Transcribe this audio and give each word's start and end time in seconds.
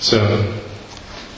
So, 0.00 0.18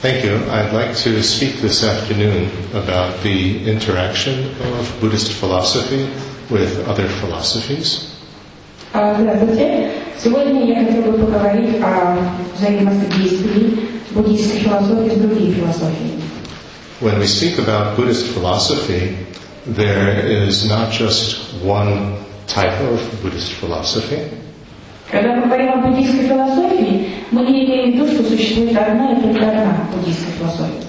thank 0.01 0.23
you. 0.25 0.35
I'd 0.51 0.73
like 0.73 0.95
to 0.97 1.21
speak 1.23 1.61
this 1.61 1.83
afternoon 1.83 2.49
about 2.73 3.21
the 3.23 3.63
interaction 3.69 4.51
of 4.77 4.97
Buddhist 4.99 5.31
philosophy 5.33 6.09
with 6.49 6.87
other 6.87 7.07
philosophies. 7.21 8.13
А, 8.93 9.15
Здравствуйте. 9.19 9.91
Сегодня 10.21 10.65
я 10.65 10.85
хотела 10.85 11.11
бы 11.11 11.25
поговорить 11.25 11.75
о 11.81 12.17
взаимодействии 12.57 13.77
буддийской 14.11 14.59
философии 14.61 15.09
с 15.15 15.19
другими 15.19 15.53
философиями. 15.53 16.21
When 17.01 17.19
we 17.19 17.27
speak 17.27 17.59
about 17.59 17.95
Buddhist 17.95 18.25
philosophy, 18.33 19.15
there 19.67 20.17
is 20.47 20.65
not 20.67 20.91
just 20.91 21.53
one 21.63 22.15
type 22.47 22.79
of 22.81 22.99
Buddhist 23.21 23.53
philosophy, 23.53 24.19
Когда 25.12 25.34
мы 25.36 25.44
говорим 25.44 25.68
о 25.74 25.76
буддийской 25.76 26.26
философии, 26.26 27.10
мы 27.30 27.42
не 27.42 27.66
имеем 27.66 27.92
в 27.92 27.94
виду, 27.94 28.06
что 28.10 28.24
существует 28.30 28.74
одна 28.74 29.12
и 29.12 29.20
только 29.20 29.46
одна 29.46 29.86
буддийская 29.92 30.32
философия. 30.38 30.82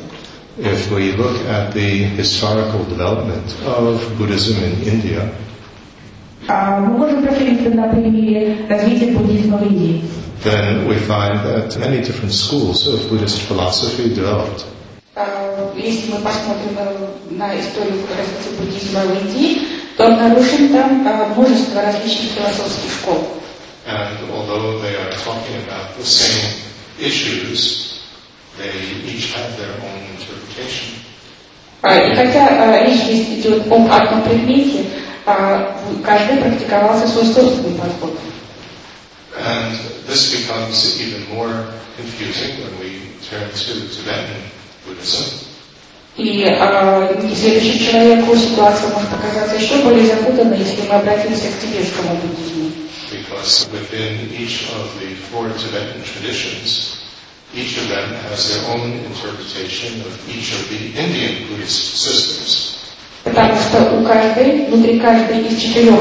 If 0.57 0.89
we 0.91 1.11
look 1.17 1.35
at 1.49 1.73
the 1.73 2.05
historical 2.15 2.85
development 2.87 3.53
of 3.65 3.99
Buddhism 4.17 4.55
in 4.63 4.81
India, 4.87 5.29
А 6.47 6.79
мы 6.79 6.97
можем 6.97 7.21
на 7.75 7.87
примере 7.89 8.57
развития 8.69 9.11
буддизма 9.11 9.57
в 9.57 9.63
Индии. 9.67 10.03
then 10.43 10.87
we 10.87 10.95
find 10.95 11.39
that 11.43 11.77
many 11.79 12.01
different 12.01 12.31
schools 12.31 12.87
of 12.87 12.99
Buddhist 13.09 13.41
philosophy 13.41 14.07
developed. 14.15 14.63
А, 15.15 15.73
Если 15.75 16.11
мы 16.11 16.19
посмотрим 16.19 16.77
э, 16.77 17.07
на 17.31 17.59
историю 17.59 17.99
развития 18.17 18.55
буддизма 18.57 19.01
в 19.01 19.25
Индии, 19.25 19.61
то 19.97 20.05
обнаружим 20.05 20.69
там 20.69 21.05
а, 21.07 21.33
множество 21.35 21.81
различных 21.81 22.31
философских 22.31 22.89
школ. 23.01 23.42
And 23.85 24.31
although 24.31 24.79
they 24.79 24.95
are 24.95 25.11
talking 25.11 25.57
about 25.67 25.97
the 25.97 26.05
same 26.05 26.53
issues, 26.99 27.99
they 28.57 28.71
each 29.05 29.33
have 29.35 29.57
their 29.57 29.73
own 29.83 29.99
interpretation. 30.15 30.99
А, 31.81 31.97
И 31.99 32.15
хотя 32.15 32.47
а, 32.47 32.85
речь 32.87 33.01
здесь 33.03 33.27
идет 33.39 33.67
об 33.69 33.91
одном 33.91 34.21
предмете, 34.23 34.85
а, 35.25 35.75
в- 35.89 36.01
каждый 36.01 36.37
практиковался 36.37 37.07
свой 37.09 37.25
собственный 37.25 37.77
подход. 37.77 38.17
And 39.37 39.75
this 40.07 40.31
becomes 40.31 40.97
even 41.01 41.27
more 41.35 41.65
confusing 41.97 42.63
when 42.63 42.79
we 42.79 43.01
turn 43.29 43.49
to 43.49 43.73
Tibetan 43.89 44.43
Buddhism, 44.87 45.25
И 46.15 46.45
а, 46.45 47.09
следующему 47.35 47.79
человеку 47.91 48.35
ситуация 48.37 48.89
может 48.93 49.09
показаться 49.09 49.55
еще 49.55 49.77
более 49.83 50.05
запутанной, 50.05 50.59
если 50.59 50.83
мы 50.87 50.93
обратимся 50.95 51.47
к 51.47 51.59
тибетскому 51.61 52.15
буддизму. 52.17 52.62
because 53.42 53.68
within 53.72 54.30
each 54.32 54.70
of 54.72 54.86
the 55.00 55.14
four 55.30 55.48
Tibetan 55.48 56.02
traditions, 56.02 57.02
each 57.54 57.78
of 57.78 57.88
them 57.88 58.12
has 58.28 58.48
their 58.50 58.62
own 58.70 58.92
interpretation 59.04 60.00
of 60.02 60.12
each 60.28 60.52
of 60.52 60.68
the 60.68 60.92
Indian 60.94 61.48
Buddhist 61.48 61.96
systems. 61.96 62.74
Потому 63.24 63.54
что 63.60 63.98
у 63.98 64.04
каждой, 64.04 64.66
внутри 64.66 65.00
каждой 65.00 65.46
из 65.46 65.60
четырех 65.60 66.00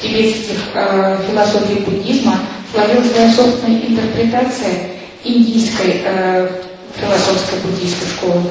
тибетских 0.00 0.58
э, 0.74 1.18
философий 1.28 1.80
буддизма 1.80 2.38
сложилась 2.72 3.10
своя 3.10 3.32
собственная 3.32 3.80
интерпретация 3.86 4.90
индийской 5.24 6.02
э, 6.04 6.62
философской 6.96 7.58
буддийской 7.60 8.08
школы. 8.08 8.42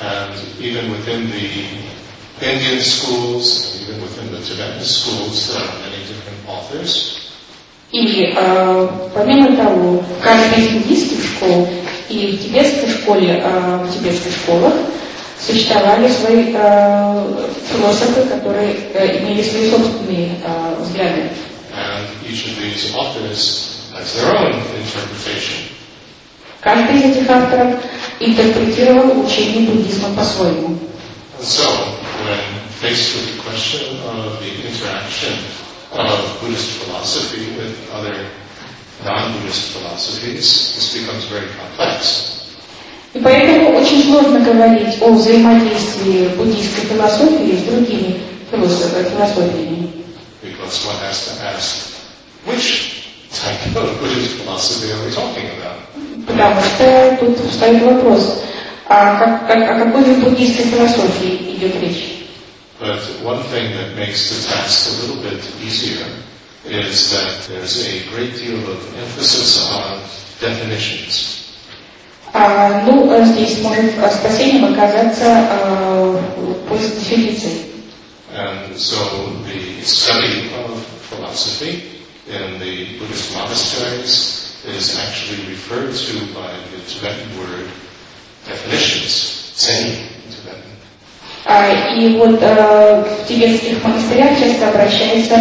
And 0.00 0.32
even 0.58 0.90
within 0.90 1.30
the 1.30 1.50
Indian 2.40 2.80
schools, 2.80 3.76
and 3.76 3.88
even 3.88 4.02
within 4.02 4.32
the 4.32 4.40
Tibetan 4.40 4.82
schools, 4.82 5.52
there 5.52 5.62
are 5.62 5.78
many 5.80 5.98
different 5.98 6.48
authors. 6.48 7.23
И 7.95 8.33
э, 8.35 8.89
помимо 9.13 9.55
того, 9.55 9.99
в 10.03 10.21
каждой 10.21 10.65
из 10.65 10.69
буддийских 10.71 11.17
школ 11.23 11.65
и 12.09 12.27
в 12.35 12.43
тибетской 12.43 12.89
школе, 12.89 13.41
э, 13.41 13.85
в 13.85 13.89
тибетских 13.93 14.33
школах 14.33 14.73
существовали 15.39 16.09
свои 16.09 16.51
э, 16.53 17.47
философы, 17.71 18.23
которые 18.23 18.75
э, 18.95 19.19
имели 19.19 19.41
свои 19.41 19.69
собственные 19.71 20.31
э, 20.43 20.75
взгляды. 20.81 21.29
Каждый 26.59 26.97
из 26.97 27.03
этих 27.17 27.29
авторов 27.29 27.75
интерпретировал 28.19 29.25
учение 29.25 29.69
буддизма 29.69 30.09
по-своему. 30.17 30.77
So, 31.41 31.63
when 32.25 32.39
faced 32.81 33.15
with 33.15 33.35
the 33.37 33.41
question 33.41 33.99
of 34.03 34.39
the 34.41 34.51
interaction 34.67 35.31
of 35.97 36.41
Buddhist 36.41 36.83
philosophy 36.83 37.55
with 37.57 37.73
other 37.93 38.15
non-Buddhist 39.03 39.71
philosophies, 39.73 40.75
this 40.75 40.93
becomes 40.93 41.25
very 41.25 41.47
complex. 41.59 42.31
И 43.13 43.19
поэтому 43.19 43.77
очень 43.79 44.03
сложно 44.03 44.39
говорить 44.41 45.01
о 45.01 45.11
взаимодействии 45.13 46.27
буддийской 46.35 46.83
философии 46.85 47.55
с 47.57 47.63
другими 47.63 48.19
философ- 48.51 49.09
философиями. 49.09 49.89
Because 50.43 50.85
one 50.85 50.99
has 51.07 51.25
to 51.27 51.31
ask, 51.41 51.95
which 52.45 53.05
type 53.31 53.73
of 53.75 53.99
Buddhist 54.01 54.35
philosophy 54.43 54.91
are 54.91 55.01
we 55.05 55.11
talking 55.11 55.47
about? 55.57 56.27
Потому 56.27 56.61
что 56.61 57.17
тут 57.21 57.49
встает 57.49 57.81
вопрос, 57.83 58.41
а 58.87 59.17
как- 59.17 59.47
как- 59.47 59.69
о 59.69 59.85
какой 59.85 60.03
буддийской 60.15 60.65
философии 60.65 61.55
идет 61.55 61.81
речь? 61.81 62.14
But 62.78 63.00
one 63.22 63.42
thing 63.44 63.72
that 63.76 63.94
makes 63.94 64.30
the 64.30 64.48
task 64.48 64.88
a 64.88 65.02
little 65.02 65.22
bit 65.22 65.44
easier 65.60 66.06
is 66.64 67.10
that 67.12 67.46
there's 67.48 67.86
a 67.86 68.08
great 68.10 68.36
deal 68.36 68.58
of 68.70 68.80
emphasis 68.98 69.70
on 69.70 70.00
definitions. 70.40 71.36
А, 72.32 72.84
ну, 72.86 73.10
э, 73.12 73.24
здесь 73.24 73.58
может 73.58 73.96
э, 73.98 74.10
спасением 74.10 74.72
оказаться 74.72 75.24
э, 75.26 76.22
поиск 76.68 76.94
дефиниции. 76.94 77.66
And 78.32 78.76
so 78.78 78.96
the 79.44 79.82
study 79.84 80.50
of 80.54 80.80
philosophy 81.10 82.04
in 82.28 82.60
the 82.60 82.96
Buddhist 82.98 83.34
monasteries 83.34 84.54
is 84.64 84.96
actually 85.00 85.44
referred 85.50 85.92
to 85.92 86.32
by 86.32 86.52
the 86.70 86.80
Tibetan 86.86 87.28
word 87.38 87.68
definitions, 88.46 89.52
zen 89.56 89.86
in 89.86 89.88
Tibetan. 89.88 90.06
А, 90.06 90.13
И 91.47 92.17
вот 92.17 92.39
э, 92.41 93.03
в 93.03 93.27
тибетских 93.27 93.83
монастырях 93.83 94.39
часто 94.39 94.69
обращается, 94.69 95.37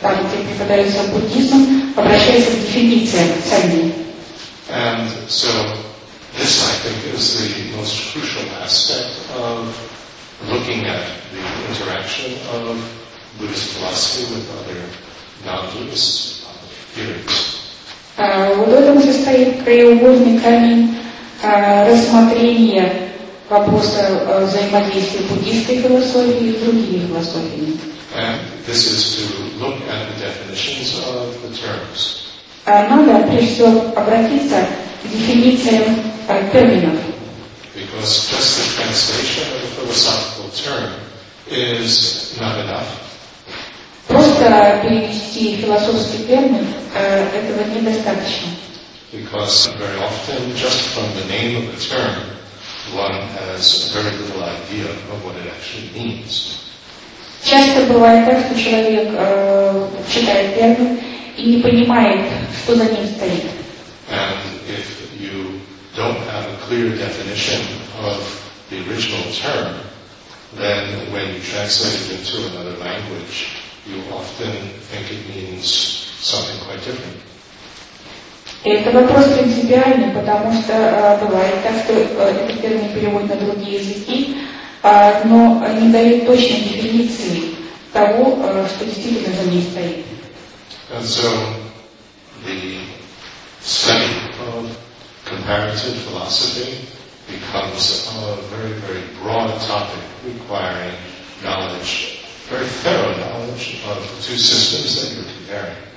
там, 0.00 0.14
где 0.28 0.44
преподается 0.48 1.02
буддизм, 1.12 1.92
обращается 1.96 2.52
к 2.52 2.60
дефинициям 2.60 3.28
сами. 3.44 3.92
And 4.70 5.08
so 5.28 5.48
this, 6.36 6.62
I 6.62 6.72
think, 6.84 7.14
is 7.14 7.40
the 7.40 7.76
most 7.76 8.12
crucial 8.12 8.44
aspect 8.62 9.18
of 9.36 9.66
looking 10.48 10.84
at 10.84 11.02
the 11.32 11.42
interaction 11.68 12.34
of 12.54 12.78
Buddhist 13.40 13.72
philosophy 13.74 14.32
with 14.32 14.46
other 14.60 14.80
non-Buddhist 15.44 16.44
theories. 16.94 17.56
А, 18.16 18.54
вот 18.54 18.68
в 18.68 18.72
этом 18.72 19.00
состоит 19.00 19.62
краеугольный 19.62 20.38
камень 20.40 20.98
а, 21.42 21.88
рассмотрения 21.88 23.07
вопроса 23.48 24.06
а, 24.26 24.44
взаимодействия 24.44 25.20
буддийской 25.20 25.82
философии 25.82 26.56
с 26.56 26.62
другими 26.62 27.06
философиями. 27.06 27.78
And 28.14 28.38
this 28.66 28.86
is 28.86 29.16
to 29.16 29.60
look 29.60 29.76
at 29.88 30.08
the 30.08 30.20
definitions 30.20 30.98
of 31.08 31.34
the 31.42 31.54
terms. 31.56 32.24
А, 32.64 32.88
надо 32.88 33.26
прежде 33.28 33.54
всего 33.54 33.92
обратиться 33.96 34.66
к 35.02 35.08
дефинициям 35.08 35.96
а, 36.28 36.42
терминов. 36.52 36.98
Because 37.74 38.28
just 38.30 38.58
the 38.58 38.82
translation 38.82 39.44
of 39.54 39.62
a 39.62 39.80
philosophical 39.80 40.50
term 40.50 40.90
is 41.48 42.36
not 42.40 42.58
enough. 42.58 42.86
Просто 44.08 44.80
перевести 44.82 45.56
философский 45.56 46.24
термин 46.24 46.66
э, 46.94 47.28
этого 47.28 47.62
недостаточно. 47.74 48.48
Because 49.12 49.68
very 49.78 49.98
often, 50.00 50.54
just 50.56 50.80
from 50.94 51.06
the 51.14 51.26
name 51.28 51.56
of 51.56 51.74
the 51.74 51.80
term, 51.88 52.37
one 52.93 53.13
has 53.39 53.91
very 53.93 54.11
little 54.17 54.43
idea 54.43 54.89
of 54.91 55.23
what 55.25 55.35
it 55.35 55.47
actually 55.47 55.89
means. 55.93 56.59
Часто 57.43 57.85
бывает 57.91 58.25
так, 58.25 58.45
что 58.45 58.55
человек 58.57 59.09
э, 59.11 59.89
читает 60.09 60.55
термин 60.55 60.99
и 61.37 61.43
не 61.43 61.61
понимает, 61.61 62.25
что 62.63 62.75
за 62.75 62.85
ним 62.85 63.05
стоит. 63.05 63.43
And 64.09 64.37
if 64.69 65.19
you 65.19 65.59
don't 65.95 66.17
have 66.29 66.45
a 66.45 66.57
clear 66.67 66.95
definition 66.95 67.61
of 68.01 68.19
the 68.69 68.79
original 68.89 69.23
term, 69.33 69.75
then 70.55 71.11
when 71.11 71.33
you 71.33 71.41
translate 71.41 71.99
it 72.11 72.19
into 72.19 72.47
another 72.47 72.77
language, 72.77 73.47
you 73.85 74.01
often 74.13 74.51
think 74.91 75.11
it 75.11 75.27
means 75.35 75.65
something 76.19 76.59
quite 76.65 76.83
different. 76.85 77.26
Это 78.64 78.90
вопрос 78.90 79.26
принципиальный, 79.34 80.10
потому 80.12 80.52
что 80.52 80.72
э, 80.72 81.24
бывает 81.24 81.62
так, 81.62 81.74
что 81.84 81.92
э, 81.92 82.30
этот 82.44 82.60
термин 82.60 82.92
переводят 82.92 83.28
на 83.40 83.46
другие 83.46 83.78
языки, 83.80 84.36
а, 84.82 85.22
но 85.24 85.64
не 85.80 85.92
дает 85.92 86.26
точной 86.26 86.62
дефиниции 86.62 87.54
того, 87.92 88.36
э, 88.42 88.66
что 88.68 88.84
действительно 88.84 89.32
за 89.34 89.48
ней 89.50 89.62
стоит. 89.62 90.04
And 90.90 91.04
so 91.04 91.30
the 92.44 92.80
study 93.60 94.10
of 94.40 94.76
comparative 95.24 95.94
philosophy 96.08 96.78
becomes 97.28 98.08
a 98.16 98.36
very, 98.56 98.72
very 98.80 99.02
broad 99.22 99.60
topic 99.60 100.02
requiring 100.24 100.94
knowledge, 101.44 102.24
very 102.48 102.66
thorough 102.66 103.16
knowledge 103.18 103.80
of 103.86 104.00
the 104.16 104.22
two 104.22 104.36
systems 104.36 104.96
that 105.00 105.14
you're 105.14 105.32
comparing. 105.32 105.87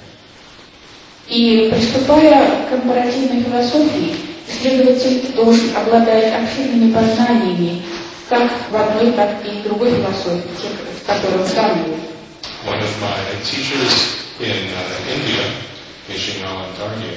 И 1.32 1.70
приступая 1.72 2.66
к 2.66 2.72
компаративной 2.72 3.42
философии, 3.42 4.18
исследователь 4.50 5.32
должен 5.34 5.74
обладать 5.78 6.34
обширными 6.34 6.92
познаниями 6.92 7.84
как 8.28 8.52
в 8.70 8.76
одной, 8.76 9.14
так 9.14 9.38
и 9.46 9.60
в 9.60 9.64
другой 9.64 9.92
философии, 9.92 10.50
тех, 10.62 10.72
в 11.02 11.06
которых 11.06 11.48
сравнивает. 11.48 12.02
One 12.68 12.82
of 12.82 13.02
my 13.02 13.16
teachers 13.46 14.28
in 14.42 14.68
uh, 14.76 15.08
India, 15.08 15.48
Darye, 16.78 17.16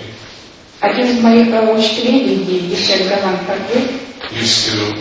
Один 0.78 1.06
из 1.08 1.20
моих 1.20 1.48
э, 1.48 1.74
учителей 1.74 2.24
в 2.24 2.28
Индии, 2.28 2.72
Ешель 2.72 3.08
Галан 3.08 3.38
Каргер, 3.48 3.82
used 4.30 4.70
to 4.70 4.96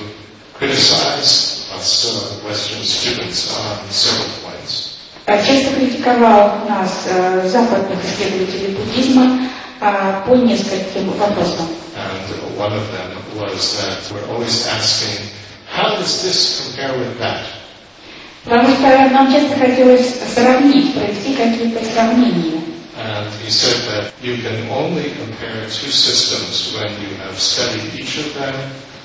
criticize 0.57 1.69
us 1.77 2.06
uh, 2.09 2.48
Western 2.48 2.83
students 2.83 3.56
on 3.59 3.77
several 3.92 4.43
часто 5.25 5.75
критиковал 5.75 6.66
нас, 6.68 7.04
э, 7.06 7.48
западных 7.48 8.00
исследователей 8.04 8.75
буддизма, 8.75 9.40
э, 9.81 10.22
по 10.25 10.36
нескольким 10.36 11.12
вопросам. 11.12 11.68
And 11.96 12.58
one 12.58 12.74
of 12.74 12.92
them 12.92 13.12
was 13.38 13.78
that 13.78 14.12
we're 14.12 14.28
always 14.34 14.68
asking, 14.68 15.30
how 15.72 15.96
does 15.96 16.24
this 16.24 16.62
compare 16.66 16.98
with 16.98 17.20
that? 17.20 17.46
Потому 18.44 18.75
что 18.75 18.81
нам 18.81 19.31
часто 19.31 19.56
хотелось 19.56 20.16
сравнить, 20.34 20.94
провести 20.94 21.34
какие-то 21.34 21.86
сравнения. 21.86 22.62
And 22.96 23.28
he 23.44 23.50
said 23.50 23.81
that 23.90 24.14
you 24.22 24.38
can 24.38 24.69
only 24.69 25.12
compare 25.18 25.66
two 25.66 25.92
systems 25.92 26.76
when 26.76 26.92
you 27.02 27.16
have 27.26 27.40
studied 27.40 27.94
each 27.96 28.18
of 28.18 28.34
them 28.36 28.54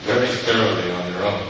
very 0.07 0.29
thoroughly 0.29 0.91
on 0.91 1.13
your 1.13 1.25
own. 1.25 1.41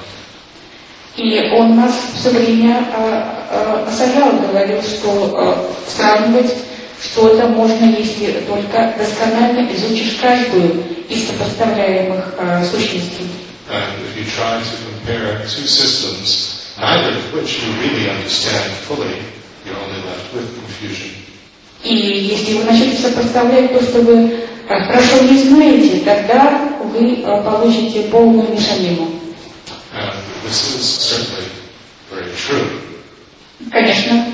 И 1.19 1.50
он 1.53 1.75
нас 1.75 1.93
все 2.15 2.31
время 2.31 2.87
э, 2.94 3.23
э, 3.50 3.85
осаждал, 3.88 4.38
говорил, 4.38 4.81
что 4.81 5.35
э, 5.37 5.91
сравнивать 5.91 6.55
что-то 7.03 7.49
можно, 7.49 7.87
если 7.87 8.44
только 8.47 8.94
досконально 8.97 9.69
изучишь 9.75 10.19
каждую 10.23 10.85
из 11.09 11.26
сопоставляемых 11.26 12.25
сущностей. 12.70 13.26
And 13.69 13.82
if 14.06 14.17
you 14.17 14.25
try 14.25 14.62
to 14.62 14.76
compare 14.87 15.43
two 15.43 15.67
systems, 15.67 16.73
neither 16.79 17.19
of 17.19 17.35
which 17.35 17.62
you 17.62 17.73
really 17.82 18.09
understand 18.09 18.71
fully, 18.87 19.19
you're 19.67 19.76
only 19.76 20.00
left 20.06 20.32
with 20.32 20.47
confusion. 20.55 21.11
И 21.82 21.94
если 21.94 22.59
вы 22.59 22.64
начнете 22.64 23.03
сопоставлять 23.03 23.73
то, 23.73 23.82
что 23.82 24.03
вы 24.03 24.37
хорошо 24.69 25.23
не 25.23 25.43
знаете, 25.43 26.00
тогда 26.05 26.61
вы 26.94 27.17
получите 27.44 28.03
полную 28.05 28.53
мешанину. 28.53 29.19
And 29.93 30.12
this 30.12 30.12
is 30.12 30.12
certainly 30.12 30.19
very 30.19 30.29
true. 30.29 30.38
Конечно, 33.71 34.25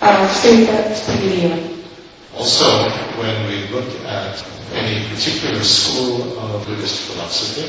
э, 0.00 0.28
все 0.32 0.64
это 0.64 0.94
справедливо. 0.96 1.54
Also, 2.38 2.64
when 3.18 3.34
we 3.48 3.68
look 3.72 3.88
at 4.08 4.42
any 4.74 5.04
particular 5.10 5.62
school 5.62 6.22
of 6.38 6.66
Buddhist 6.66 7.00
philosophy, 7.10 7.66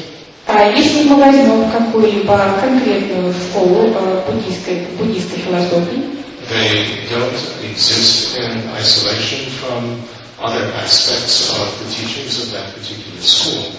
А 0.48 0.70
если 0.72 1.04
мы 1.04 1.16
возьмем 1.18 1.70
какую-либо 1.72 2.58
конкретную 2.60 3.34
школу 3.34 3.94
э, 3.94 4.22
буддийской, 4.28 4.88
буддийской 4.98 5.40
философии, 5.40 6.04
they 6.50 7.08
don't 7.10 7.40
exist 7.64 8.38
in 8.38 8.64
isolation 8.78 9.46
from 9.62 10.02
other 10.42 10.66
aspects 10.84 11.50
of 11.52 11.68
the 11.80 11.88
teachings 11.94 12.40
of 12.42 12.52
that 12.54 12.74
particular 12.74 13.22
school. 13.22 13.72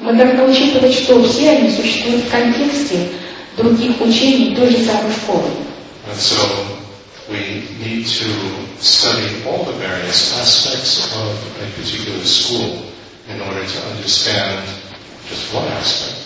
мы 0.00 0.12
должны 0.14 0.44
учитывать, 0.50 0.94
что 0.94 1.22
все 1.24 1.50
они 1.50 1.70
существуют 1.70 2.24
в 2.24 2.30
контексте 2.30 3.08
других 3.56 4.00
учений 4.00 4.54
той 4.54 4.70
же 4.70 4.84
самой 4.84 5.12
школы. 5.12 5.50
And 6.06 6.18
so 6.18 6.36
we 7.28 7.62
need 7.82 8.06
to 8.06 8.28
study 8.80 9.42
all 9.46 9.64
the 9.64 9.72
various 9.72 10.38
aspects 10.38 11.10
of 11.14 11.32
a 11.62 11.70
particular 11.76 12.24
school 12.24 12.84
in 13.28 13.40
order 13.40 13.64
to 13.64 13.78
understand 13.90 14.60
just 15.30 15.52
one 15.54 15.66
aspect. 15.68 16.20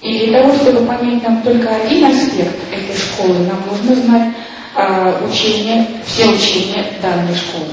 И 0.00 0.26
для 0.26 0.40
того, 0.40 0.54
чтобы 0.56 0.86
понять 0.86 1.22
нам 1.22 1.42
только 1.42 1.68
один 1.76 2.06
аспект 2.06 2.56
этой 2.72 2.96
школы, 2.96 3.40
нам 3.40 3.62
нужно 3.66 3.94
знать 3.96 4.34
а, 4.74 5.22
учения, 5.28 5.86
все 6.06 6.26
учения 6.26 6.98
данной 7.02 7.34
школы. 7.34 7.68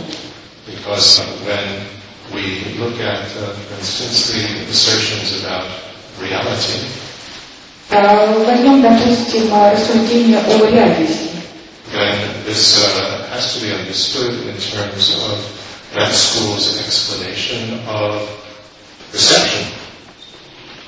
Because 0.67 1.21
when 1.45 1.87
we 2.33 2.75
look 2.77 2.99
at, 2.99 3.23
uh, 3.37 3.53
for 3.53 3.79
instance, 3.79 4.33
the 4.33 4.69
assertions 4.69 5.41
about 5.41 5.63
reality, 6.19 6.83
А, 7.89 8.25
возьмем, 8.45 8.81
допустим, 8.81 9.49
а, 9.51 9.71
рассуждение 9.71 10.39
о 10.39 10.65
реальности. 10.65 11.27
then 11.91 12.43
this 12.45 12.83
uh, 12.83 13.27
has 13.31 13.55
to 13.55 13.65
be 13.65 13.71
understood 13.71 14.45
in 14.47 14.57
terms 14.57 15.15
of 15.23 15.39
that 15.93 16.11
school's 16.11 16.77
explanation 16.79 17.79
of 17.87 18.27
perception. 19.11 19.65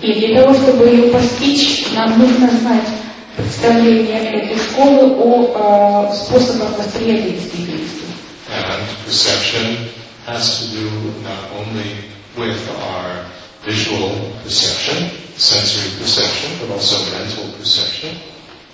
И 0.01 0.13
для 0.13 0.41
того, 0.41 0.53
чтобы 0.53 0.87
ее 0.87 1.11
постичь, 1.11 1.87
нам 1.93 2.17
нужно 2.19 2.49
знать 2.51 2.87
представление 3.35 4.43
этой 4.43 4.57
школы 4.57 5.11
о 5.17 5.53
а, 5.55 6.13
способах 6.13 6.77
восприятия 6.77 7.31
действительности. 7.31 8.03
And 8.49 8.81
perception 9.05 9.89
has 10.25 10.59
to 10.59 10.77
do 10.77 10.89
not 11.23 11.51
only 11.57 11.95
with 12.35 12.59
our 12.81 13.25
visual 13.65 14.31
perception, 14.43 15.11
sensory 15.39 15.97
perception, 15.97 16.51
but 16.59 16.69
also 16.75 16.99
mental 17.15 17.47
perception. 17.57 18.11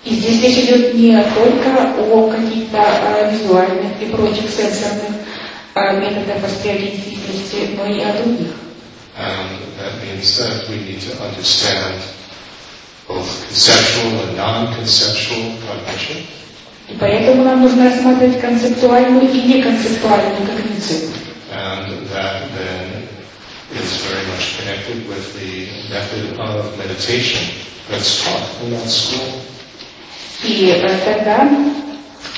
И 0.04 0.14
здесь 0.14 0.42
речь 0.42 0.58
идет 0.64 0.94
не 0.94 1.16
только 1.34 1.94
о 1.98 2.30
каких-то 2.30 2.78
а, 2.78 3.30
визуальных 3.30 4.00
и 4.00 4.06
прочих 4.06 4.50
сенсорных 4.50 5.14
а, 5.74 5.92
методах 5.94 6.42
восприятия 6.42 6.90
действительности, 6.90 7.70
но 7.76 7.86
и 7.86 8.00
о 8.00 8.12
других. 8.22 8.52
And 9.18 9.48
that 9.78 9.94
means 10.04 10.36
that 10.38 10.68
we 10.68 10.76
need 10.76 11.00
to 11.00 11.22
understand 11.22 12.02
both 13.08 13.26
conceptual 13.48 14.20
and 14.26 14.36
non-conceptual 14.36 15.58
cognition. 15.66 16.26
И 16.88 16.94
поэтому 17.00 17.42
нам 17.42 17.62
нужно 17.62 17.90
рассматривать 17.90 18.40
концептуальную 18.40 19.28
и 19.28 19.40
неконцептуальную 19.42 20.46
когницию. 20.46 21.10
And 21.52 22.08
that 22.12 22.42
then 22.54 22.85
is 23.72 24.06
very 24.06 24.26
much 24.28 24.58
connected 24.58 25.08
with 25.08 25.34
the 25.34 25.66
method 25.90 26.38
of 26.38 26.78
meditation 26.78 27.42
that's 27.88 28.22
taught 28.24 28.46
in 28.62 28.70
that 28.70 28.88
school. 28.88 29.42
И 30.44 30.70
тогда 31.04 31.48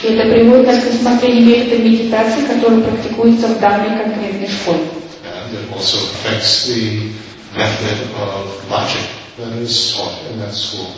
это 0.02 0.22
приводит 0.30 0.66
нас 0.66 0.84
к 0.84 0.86
рассмотрению 0.86 1.46
метода 1.46 1.82
медитации, 1.82 2.46
который 2.46 2.80
практикуется 2.82 3.48
в 3.48 3.58
данной 3.60 3.98
конкретной 3.98 4.48
школе. 4.48 4.80
And 5.24 5.52
it 5.52 5.72
also 5.74 5.98
affects 5.98 6.66
the 6.66 7.10
method 7.56 8.08
of 8.16 8.70
logic 8.70 9.04
that 9.38 9.52
is 9.58 9.92
taught 9.94 10.14
in 10.30 10.38
that 10.40 10.54
school. 10.54 10.88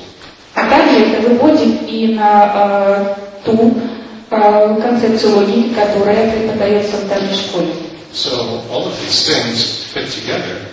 А 0.54 0.68
также 0.68 1.06
это 1.06 1.28
выводит 1.28 1.88
и 1.88 2.08
на 2.14 2.52
э, 2.54 3.14
ту 3.44 3.74
э, 4.30 4.80
концепцию 4.80 5.36
логики, 5.36 5.74
которая 5.74 6.30
преподается 6.30 6.96
в 6.98 7.08
данной 7.08 7.34
школе. 7.34 7.89
So 8.13 8.63
all 8.71 8.87
of 8.87 8.95
these 9.01 9.27
things 9.27 9.83
fit 9.91 10.09
together, 10.09 10.65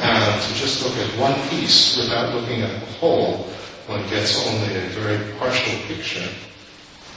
and 0.00 0.42
to 0.42 0.54
just 0.54 0.82
look 0.82 0.96
at 0.98 1.08
one 1.18 1.34
piece 1.48 1.96
without 1.96 2.34
looking 2.34 2.62
at 2.62 2.80
the 2.80 2.92
whole, 2.98 3.46
one 3.86 4.02
gets 4.10 4.36
only 4.46 4.74
a 4.76 4.88
very 4.98 5.18
partial 5.38 5.74
picture. 5.86 6.28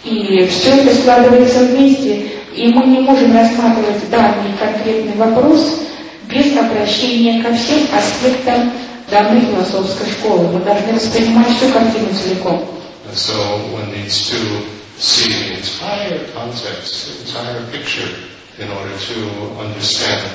И 0.04 0.48
все 0.48 0.82
это 0.82 0.96
складывается 0.96 1.66
вместе, 1.66 2.32
и 2.56 2.68
мы 2.68 2.88
не 2.88 3.02
можем 3.02 3.36
рассматривать 3.36 4.10
данный 4.10 4.58
конкретный 4.58 5.16
вопрос 5.16 5.80
без 6.28 6.58
обращения 6.58 7.44
ко 7.44 7.54
всем 7.54 7.88
аспектам 7.94 8.72
данной 9.12 9.42
философской 9.42 10.10
школы. 10.10 10.48
Мы 10.48 10.60
должны 10.62 10.94
воспринимать 10.94 11.56
всю 11.58 11.70
картину 11.70 12.08
целиком. 12.14 12.68
And 13.08 13.18
so 13.18 13.36
one 13.74 13.92
needs 13.92 14.30
to 14.30 14.38
see 14.98 15.28
the 15.28 15.58
entire 15.58 16.26
context, 16.34 17.08
the 17.08 17.28
entire 17.28 17.62
picture, 17.72 18.08
in 18.59 18.71
order 18.71 18.97
to 18.97 19.17
understand 19.61 20.31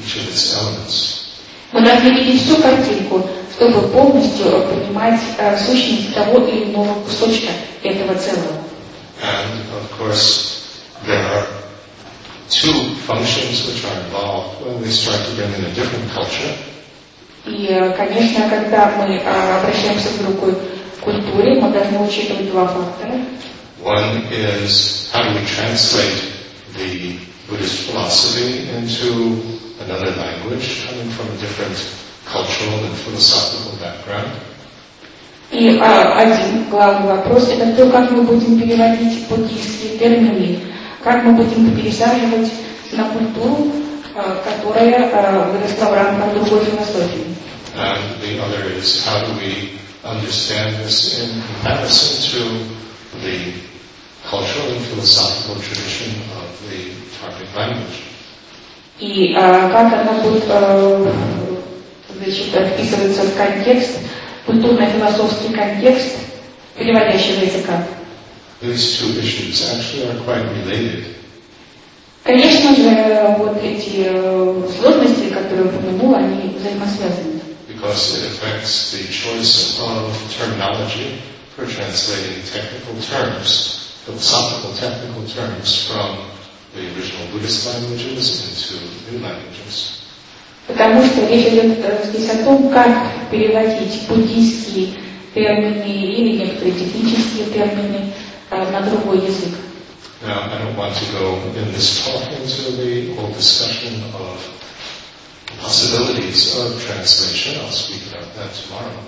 each 0.00 0.16
of 0.16 0.28
its 0.28 0.52
elements. 0.54 1.20
Мы 1.72 1.80
должны 1.80 2.10
видеть 2.10 2.42
всю 2.42 2.56
картинку, 2.58 3.26
чтобы 3.56 3.88
полностью 3.88 4.46
понимать 4.68 5.20
э, 5.38 5.58
сущность 5.58 6.14
того 6.14 6.46
или 6.46 6.64
иного 6.72 6.94
кусочка 7.02 7.50
этого 7.82 8.14
целого. 8.14 8.62
And 9.22 9.60
of 9.72 9.98
course, 9.98 10.78
there 11.06 11.24
are 11.24 11.46
two 12.50 12.94
functions 13.06 13.66
which 13.66 13.84
are 13.84 13.98
involved 14.04 14.64
when 14.64 14.82
we 14.82 14.90
start 14.90 15.18
to 15.24 15.30
bring 15.36 15.52
in 15.54 15.64
a 15.64 15.74
different 15.74 16.10
culture. 16.12 16.52
И, 17.46 17.66
э, 17.68 17.92
конечно, 17.96 18.48
когда 18.48 18.92
мы 18.98 19.16
э, 19.16 19.56
обращаемся 19.58 20.08
к 20.10 20.18
другой 20.22 20.54
культуре, 21.00 21.60
мы 21.60 21.70
должны 21.70 21.98
учитывать 22.06 22.50
два 22.50 22.66
фактора. 22.68 23.20
One 23.82 24.22
is 24.30 25.10
how 25.12 25.22
do 25.24 25.34
we 25.34 25.44
translate 25.44 26.33
the 26.77 27.17
Buddhist 27.47 27.89
philosophy 27.89 28.69
into 28.69 29.41
another 29.81 30.11
language, 30.15 30.85
coming 30.85 31.09
from 31.11 31.27
a 31.29 31.37
different 31.37 31.77
cultural 32.25 32.85
and 32.85 32.95
philosophical 32.97 33.77
background. 33.79 34.31
И 35.51 35.79
а, 35.81 36.19
один 36.19 36.69
главный 36.69 37.07
вопрос – 37.07 37.49
это 37.49 37.73
то, 37.75 37.89
как 37.89 38.11
мы 38.11 38.21
будем 38.21 38.59
переводить 38.59 39.27
буддийские 39.27 39.97
термины, 39.97 40.59
как 41.03 41.23
мы 41.23 41.33
будем 41.33 41.67
их 41.69 41.75
пересаживать 41.81 42.51
на 42.91 43.09
культуру, 43.09 43.71
а, 44.15 44.43
которая 44.43 45.09
а, 45.11 45.49
выросла 45.49 45.85
в 45.85 45.93
рамках 45.93 46.33
другой 46.35 46.65
философии. 46.65 47.35
And 47.75 48.21
the 48.21 48.39
other 48.43 48.65
is 48.77 49.03
how 49.05 49.25
do 49.25 49.33
we 49.39 49.79
understand 50.03 50.75
this 50.83 51.19
in 51.19 51.41
comparison 51.41 52.17
to 52.31 53.19
the 53.21 53.53
cultural 54.29 54.67
and 54.73 54.81
philosophical 54.85 55.55
tradition 55.61 56.13
of 56.37 56.42
Target 57.24 57.48
language. 57.56 58.02
И 59.00 59.34
а, 59.34 59.68
как 59.70 59.92
она 59.92 60.12
будет 60.22 60.44
а, 60.48 61.12
значит, 62.16 62.46
вписываться 62.46 63.22
в 63.22 63.36
контекст, 63.36 63.98
культурно-философский 64.46 65.52
контекст 65.52 66.16
переводящего 66.76 67.44
языка. 67.44 67.84
These 68.62 68.98
two 69.00 69.18
issues 69.20 69.62
actually 69.72 70.06
are 70.08 70.18
quite 70.24 70.44
related. 70.64 71.04
Конечно 72.22 72.74
же, 72.74 73.36
вот 73.38 73.62
эти 73.62 74.06
э, 74.06 74.68
сложности, 74.80 75.28
которые 75.28 75.66
упомянул, 75.66 76.14
они 76.14 76.56
взаимосвязаны. 76.56 77.34
because 77.84 78.22
it 78.24 78.32
affects 78.32 78.92
the 78.92 79.04
choice 79.12 79.78
of 79.80 80.32
terminology 80.32 81.20
for 81.54 81.66
translating 81.66 82.42
technical 82.46 82.94
terms, 83.02 84.00
philosophical 84.04 84.74
technical 84.74 85.26
terms 85.26 85.86
from 85.86 86.33
the 86.74 86.82
original 86.94 87.26
Buddhist 87.32 87.66
languages 87.66 88.26
into 88.50 88.74
new 89.10 89.22
languages. 89.22 90.00
Потому 90.66 91.04
что 91.04 91.26
речь 91.26 91.46
идет 91.46 91.78
здесь 92.06 92.30
о 92.30 92.44
том, 92.44 92.70
как 92.70 92.90
переводить 93.30 94.08
буддийские 94.08 94.94
термины 95.34 95.84
или 95.86 96.38
некоторые 96.38 96.72
технические 96.72 97.46
термины 97.52 98.12
э, 98.50 98.70
на 98.70 98.80
другой 98.80 99.18
язык. 99.18 99.54
Now, 100.26 100.48
I 100.50 100.58
don't 100.58 100.74
want 100.76 100.94
to 100.94 101.04
go 101.12 101.36
in 101.54 101.70
this 101.72 102.02
talk 102.02 102.22
into 102.32 102.72
the 102.80 103.14
whole 103.14 103.30
discussion 103.34 104.02
of 104.14 104.40
possibilities 105.60 106.56
of 106.56 106.82
translation. 106.82 107.60
I'll 107.60 107.70
speak 107.70 108.02
about 108.10 108.34
that 108.34 108.50
tomorrow. 108.54 109.04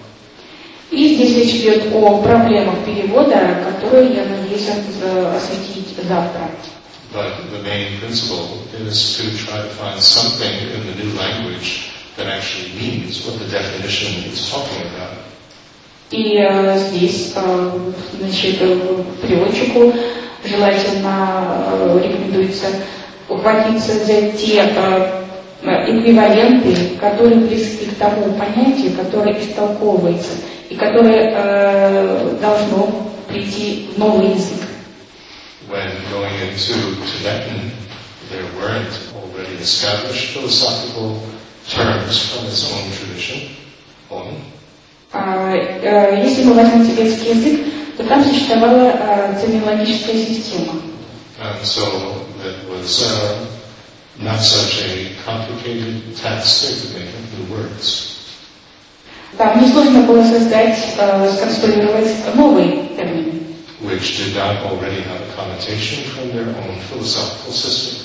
И 0.91 1.17
здесь 1.17 1.37
речь 1.37 1.55
идет 1.63 1.93
о 1.95 2.23
проблемах 2.23 2.85
перевода, 2.85 3.65
которые 3.65 4.15
я 4.15 4.25
надеюсь 4.25 4.69
э, 5.03 5.37
осветить 5.37 5.97
завтра. 6.07 6.51
But 7.17 7.49
the 7.51 7.63
main 7.63 7.99
principle 7.99 8.61
is 8.77 9.17
to 9.17 9.25
try 9.39 9.57
to 9.63 9.71
find 9.81 9.99
something 9.99 10.53
in 10.69 10.87
the 10.87 10.95
new 11.03 11.17
language 11.17 11.89
that 12.19 12.27
actually 12.27 12.77
means 12.79 13.25
what 13.25 13.39
the 13.39 13.49
definition 13.49 14.29
is 14.31 14.51
talking 14.53 14.83
about. 14.83 15.17
И 16.11 16.37
э, 16.37 16.79
здесь, 16.79 17.33
э, 17.35 17.93
значит, 18.21 18.59
э, 18.61 19.03
переводчику 19.23 19.95
желательно 20.45 21.73
рекомендуется 22.05 22.67
ухватиться 23.31 23.95
за 24.05 24.33
те 24.33 24.71
эквиваленты, 25.65 26.99
которые 27.01 27.37
близки 27.37 27.87
к 27.87 27.95
тому 27.97 28.35
понятию, 28.35 28.93
которое 28.93 29.41
истолковывается 29.41 30.33
и 30.69 30.75
которое 30.77 32.37
должно 32.43 33.09
прийти 33.27 33.89
в 33.95 33.99
новый 33.99 34.35
язык. 34.35 34.66
When 35.70 35.92
going 36.12 36.34
into 36.42 36.74
Tibetan, 37.06 37.72
there 38.30 38.46
weren't 38.58 39.14
already 39.16 39.56
established 39.56 40.34
philosophical 40.34 41.22
terms 41.70 42.34
from 42.34 42.46
its 42.48 42.72
own 42.74 42.92
tradition. 42.92 43.56
On. 44.10 44.36
А, 45.14 45.54
э, 45.54 46.24
Если 46.24 46.44
мы 46.44 46.54
возьмем 46.56 46.86
тибетский 46.86 47.32
язык, 47.32 47.66
то 47.98 48.04
там 48.06 48.24
существовала 48.24 48.92
э, 48.96 49.42
терминологическая 49.42 50.16
система. 50.16 50.82
And 51.40 51.66
so 51.66 52.26
that 52.44 52.70
was 52.70 53.04
uh, 53.04 53.46
not 54.20 54.40
such 54.42 54.82
a 54.84 55.16
complicated 55.26 56.16
task 56.16 56.66
to 56.68 56.98
make 56.98 57.10
up 57.10 57.26
new 57.38 57.56
words. 57.56 58.18
Там 59.38 59.62
несложно 59.64 60.02
было 60.04 60.24
создать, 60.24 60.78
э, 60.98 61.32
сконструировать 61.34 62.36
новые 62.36 62.68
термины, 62.68 62.85
which 63.87 64.19
did 64.19 64.35
not 64.37 64.57
already 64.67 65.01
have 65.03 65.21
a 65.23 65.33
connotation 65.37 66.05
from 66.11 66.31
their 66.35 66.49
own 66.63 66.77
philosophical 66.91 67.53
system. 67.53 68.03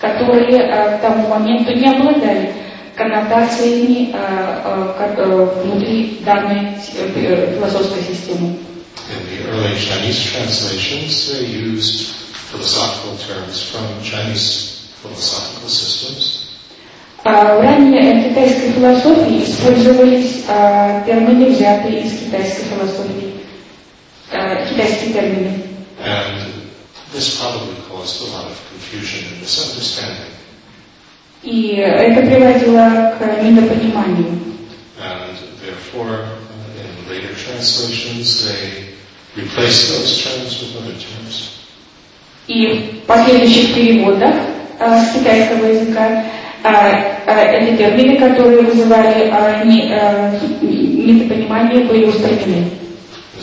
которые 0.00 0.58
э, 0.58 0.98
к 0.98 1.00
тому 1.00 1.28
моменту 1.28 1.72
не 1.74 1.88
обладали 1.88 2.52
коннотациями 2.96 4.10
э, 4.12 4.16
э, 4.16 4.92
ко- 4.98 5.22
э, 5.22 5.62
внутри 5.64 6.18
данной 6.24 6.74
э, 6.94 7.54
философской 7.56 8.02
системы. 8.02 8.56
In 9.10 9.20
the 9.28 9.50
early 9.50 9.76
Chinese 9.76 10.32
translations, 10.32 11.28
they 11.30 11.44
used 11.46 12.08
philosophical 12.50 13.16
terms 13.18 13.62
from 13.70 13.84
Chinese 14.02 14.90
philosophical 15.02 15.68
systems. 15.68 16.40
А 17.24 17.56
В 17.56 17.60
ранней 17.62 17.98
э, 17.98 18.28
китайской 18.28 18.72
философии 18.72 19.44
использовались 19.44 20.44
э, 20.48 21.02
термины, 21.06 21.50
взятые 21.50 22.02
из 22.02 22.18
китайской 22.20 22.64
философии, 22.64 23.33
э, 24.34 24.66
китайские 24.68 25.12
термины. 25.12 25.62
And 26.04 26.52
this 27.12 27.38
probably 27.40 27.76
caused 27.88 28.20
a 28.22 28.30
lot 28.36 28.46
of 28.50 28.58
confusion 28.70 29.24
and 29.32 29.40
misunderstanding. 29.40 30.30
И 31.42 31.76
это 31.76 32.20
приводило 32.22 33.16
к 33.18 33.42
недопониманию. 33.42 34.40
And 35.00 35.36
therefore, 35.62 36.24
in 36.78 37.08
later 37.08 37.34
translations, 37.34 38.44
they 38.46 38.94
replaced 39.36 39.90
those 39.90 40.22
terms 40.24 40.60
with 40.60 40.76
other 40.82 40.94
terms. 40.98 41.50
И 42.46 43.00
в 43.02 43.06
последующих 43.06 43.74
переводах 43.74 44.34
э, 44.78 45.00
с 45.00 45.14
китайского 45.14 45.66
языка 45.66 46.24
э, 46.62 46.68
э, 47.26 47.58
эти 47.58 47.76
термины, 47.78 48.18
которые 48.18 48.62
вызывали 48.62 49.30
э, 49.30 49.64
не- 49.64 49.88
э, 49.90 50.38
недопонимание, 50.62 51.84
были 51.84 52.04
устранены. 52.06 52.70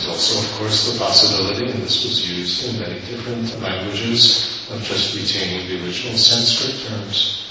There's 0.00 0.09
also, 0.09 0.38
of 0.40 0.49
course, 0.59 0.92
the 0.92 0.99
possibility, 0.99 1.71
and 1.71 1.83
this 1.83 2.04
was 2.04 2.28
used 2.28 2.68
in 2.68 2.80
many 2.80 3.00
different 3.09 3.49
languages, 3.62 4.66
of 4.71 4.83
just 4.83 5.14
retaining 5.16 5.68
the 5.68 5.85
original 5.87 6.18
Sanskrit 6.18 6.75
terms. 6.87 7.42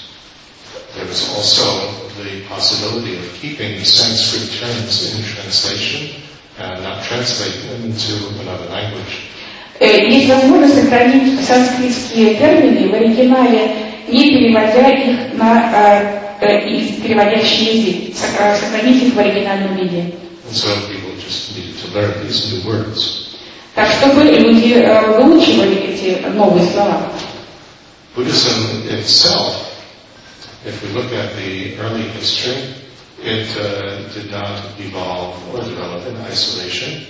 There 0.94 1.06
was 1.06 1.28
also 1.34 1.90
the 2.22 2.42
possibility 2.48 3.16
of 3.18 3.24
keeping 3.40 3.78
the 3.78 3.84
Sanskrit 3.84 4.48
terms 4.60 5.12
in 5.12 5.24
translation 5.24 6.22
and 6.58 6.82
not 6.82 7.02
translating 7.04 7.68
them 7.68 7.82
into 7.90 8.14
another 8.40 8.66
language. 8.70 9.28
Э, 9.80 10.08
Есть 10.08 10.28
возможность 10.28 10.74
сохранить 10.84 11.38
санскритские 11.46 12.36
термины 12.36 12.88
в 12.88 12.94
оригинале, 12.94 13.76
не 14.08 14.30
переводя 14.30 14.88
их 14.90 15.34
на 15.34 16.30
э, 16.40 16.46
э, 16.46 16.68
из- 16.70 17.02
переводящий 17.02 17.80
язык, 17.80 18.16
сох- 18.16 18.40
э, 18.40 18.56
сохранить 18.58 19.02
их 19.02 19.14
в 19.14 19.18
оригинальном 19.18 19.76
виде. 19.76 20.14
And 20.48 20.54
so 20.54 20.68
people 20.88 21.10
just 21.18 21.54
needed 21.56 21.69
to 21.69 21.69
learn 21.93 22.13
these 22.25 22.51
new 22.51 22.61
words. 22.69 23.27
Так, 23.75 23.89
чтобы 23.91 24.23
люди 24.23 24.73
э, 24.73 25.21
выучивали 25.23 25.75
эти 25.75 26.25
новые 26.27 26.65
слова. 26.71 27.11
Buddhism 28.15 28.87
itself, 28.89 29.55
if 30.65 30.81
we 30.83 30.89
look 30.89 31.11
at 31.13 31.33
the 31.37 31.77
early 31.79 32.03
history, 32.19 32.57
it 33.23 33.47
uh, 33.57 34.01
did 34.13 34.29
not 34.29 34.59
evolve 34.77 35.35
or 35.53 35.61
develop 35.63 36.05
in 36.07 36.17
isolation. 36.29 37.05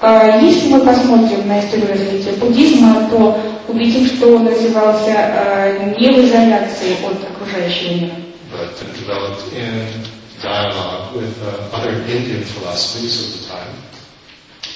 Э, 0.00 0.40
Если 0.42 0.68
мы 0.68 0.80
посмотрим 0.80 1.46
на 1.46 1.60
историю 1.60 1.88
развития 1.88 2.32
буддизма, 2.32 3.08
то 3.10 3.38
увидим, 3.68 4.06
что 4.06 4.34
он 4.36 4.48
развивался 4.48 5.10
э, 5.10 5.94
не 5.98 6.10
в 6.10 6.24
изоляции 6.24 6.96
от 7.04 7.22
окружающего 7.30 7.92
мира, 7.94 8.14
but 8.50 8.74
developed 8.98 9.52
in 9.54 10.04
dialogue 10.41 11.15
with 11.15 11.33
uh, 11.43 11.75
other 11.75 11.93
Indian 12.07 12.43
philosophies 12.43 13.15
of 13.23 13.27
the 13.33 13.41
time. 13.53 13.73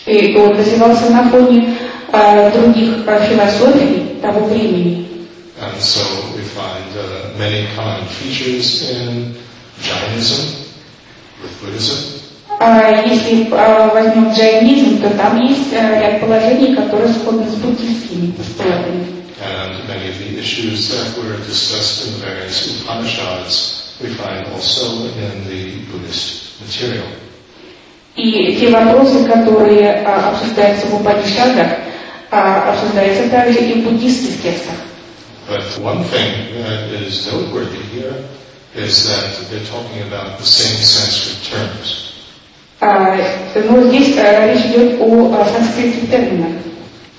и 0.05 0.35
он 0.35 0.57
развивался 0.57 1.09
на 1.11 1.29
фоне 1.29 1.77
э, 2.11 2.51
других 2.51 3.05
э, 3.07 3.27
философий 3.29 4.19
того 4.21 4.45
времени. 4.47 5.07
And 5.61 5.79
so 5.79 6.01
we 6.35 6.41
find 6.41 6.89
uh, 6.97 7.37
many 7.37 7.67
common 7.75 8.03
features 8.07 8.89
in 8.89 9.35
Jainism 9.79 10.65
with 11.43 11.53
Buddhism, 11.61 11.97
А 12.59 12.91
Если 13.05 13.47
э, 13.51 13.89
возьмем 13.93 14.33
джайнизм, 14.33 15.01
то 15.01 15.09
там 15.11 15.39
есть 15.41 15.71
э, 15.71 15.99
ряд 16.01 16.19
положений, 16.21 16.75
которые 16.75 17.13
сходны 17.13 17.49
с 17.49 17.55
буддийскими 17.55 18.31
постулатами. 18.31 19.05
and 19.43 19.87
many 19.87 20.07
of 20.09 20.19
the 20.19 20.37
issues 20.37 20.89
that 20.89 21.17
were 21.17 21.35
discussed 21.47 22.05
in 22.05 22.13
the 22.13 22.25
various 22.25 22.81
Upanishads 22.83 23.84
we 24.01 24.09
find 24.09 24.47
also 24.47 25.05
in 25.15 25.45
the 25.47 25.85
Buddhist 25.91 26.61
material. 26.61 27.07
И 28.15 28.57
те 28.59 28.69
вопросы, 28.69 29.23
которые 29.25 30.03
а, 30.05 30.31
обсуждаются 30.31 30.87
в 30.87 30.95
Упанишадах, 30.95 31.77
а, 32.29 32.73
обсуждаются 32.73 33.29
также 33.29 33.59
и 33.59 33.81
в 33.81 33.83
буддийских 33.85 34.41
текстах. 34.41 34.75
But 35.47 35.63
one 35.79 36.03
thing 36.05 36.53
that 36.63 36.91
is 36.91 37.27
noteworthy 37.31 37.81
here 37.93 38.15
is 38.75 39.07
that 39.07 39.49
they're 39.49 39.65
talking 39.65 40.01
about 40.07 40.37
the 40.37 40.45
same 40.45 40.77
Sanskrit 40.83 41.43
terms. 41.51 42.11
А, 42.79 43.15
Но 43.55 43.87
здесь 43.89 44.15
э, 44.17 44.53
речь 44.53 44.65
идет 44.65 44.99
о 45.01 45.35
э, 45.35 45.45
санскритских 45.53 46.09
терминах. 46.09 46.61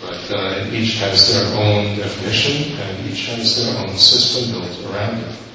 But 0.03 0.31
uh, 0.35 0.73
each 0.73 0.99
has 0.99 1.33
their 1.33 1.47
own 1.57 1.97
definition 1.97 2.77
and 2.81 3.09
each 3.09 3.29
has 3.29 3.57
their 3.57 3.79
own 3.79 3.97
system 3.97 4.51
built 4.51 4.93
around 4.93 5.19
it. 5.21 5.46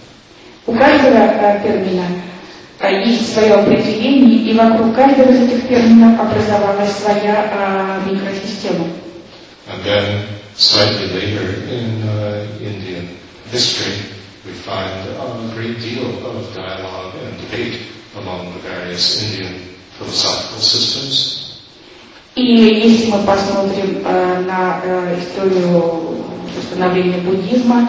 У 0.67 0.73
каждого 0.75 1.17
э, 1.17 1.61
термина 1.63 2.07
э, 2.79 3.05
есть 3.05 3.35
свое 3.35 3.55
определение, 3.55 4.51
и 4.51 4.57
вокруг 4.57 4.95
каждого 4.95 5.31
из 5.33 5.43
этих 5.43 5.69
терминов 5.69 6.21
образовалась 6.21 6.93
своя 6.97 8.01
э, 8.07 8.11
микросистема. 8.11 8.87
And 9.69 9.83
then 9.85 10.27
slightly 10.57 11.07
later 11.09 11.47
in 11.71 12.03
uh, 12.03 12.47
Indian 12.61 13.09
history, 13.51 14.03
we 14.45 14.53
find 14.53 15.09
a 15.09 15.55
great 15.55 15.79
deal 15.81 16.07
of 16.27 16.55
dialogue 16.55 17.15
and 17.25 17.41
debate 17.41 17.81
among 18.17 18.53
the 18.53 18.61
various 18.61 19.23
Indian 19.23 19.55
philosophical 19.99 20.59
systems. 20.61 21.39
И 22.35 22.43
если 22.43 23.11
мы 23.11 23.19
посмотрим 23.25 24.03
э, 24.05 24.41
на 24.47 24.81
э, 24.83 25.19
историю 25.21 26.25
становления 26.71 27.19
буддизма, 27.19 27.89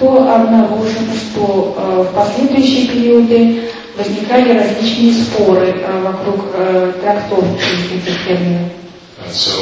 то 0.00 0.34
обнаружим, 0.34 1.06
что 1.14 1.74
э, 1.76 2.02
в 2.10 2.14
последующие 2.14 2.88
периоды 2.88 3.70
возникали 3.96 4.58
различные 4.58 5.12
споры 5.12 5.74
э, 5.76 6.00
вокруг 6.00 6.46
э, 6.54 6.92
трактовки 7.02 7.62
этих 7.94 8.24
терминов. 8.26 8.72
And 9.22 9.30
so 9.30 9.52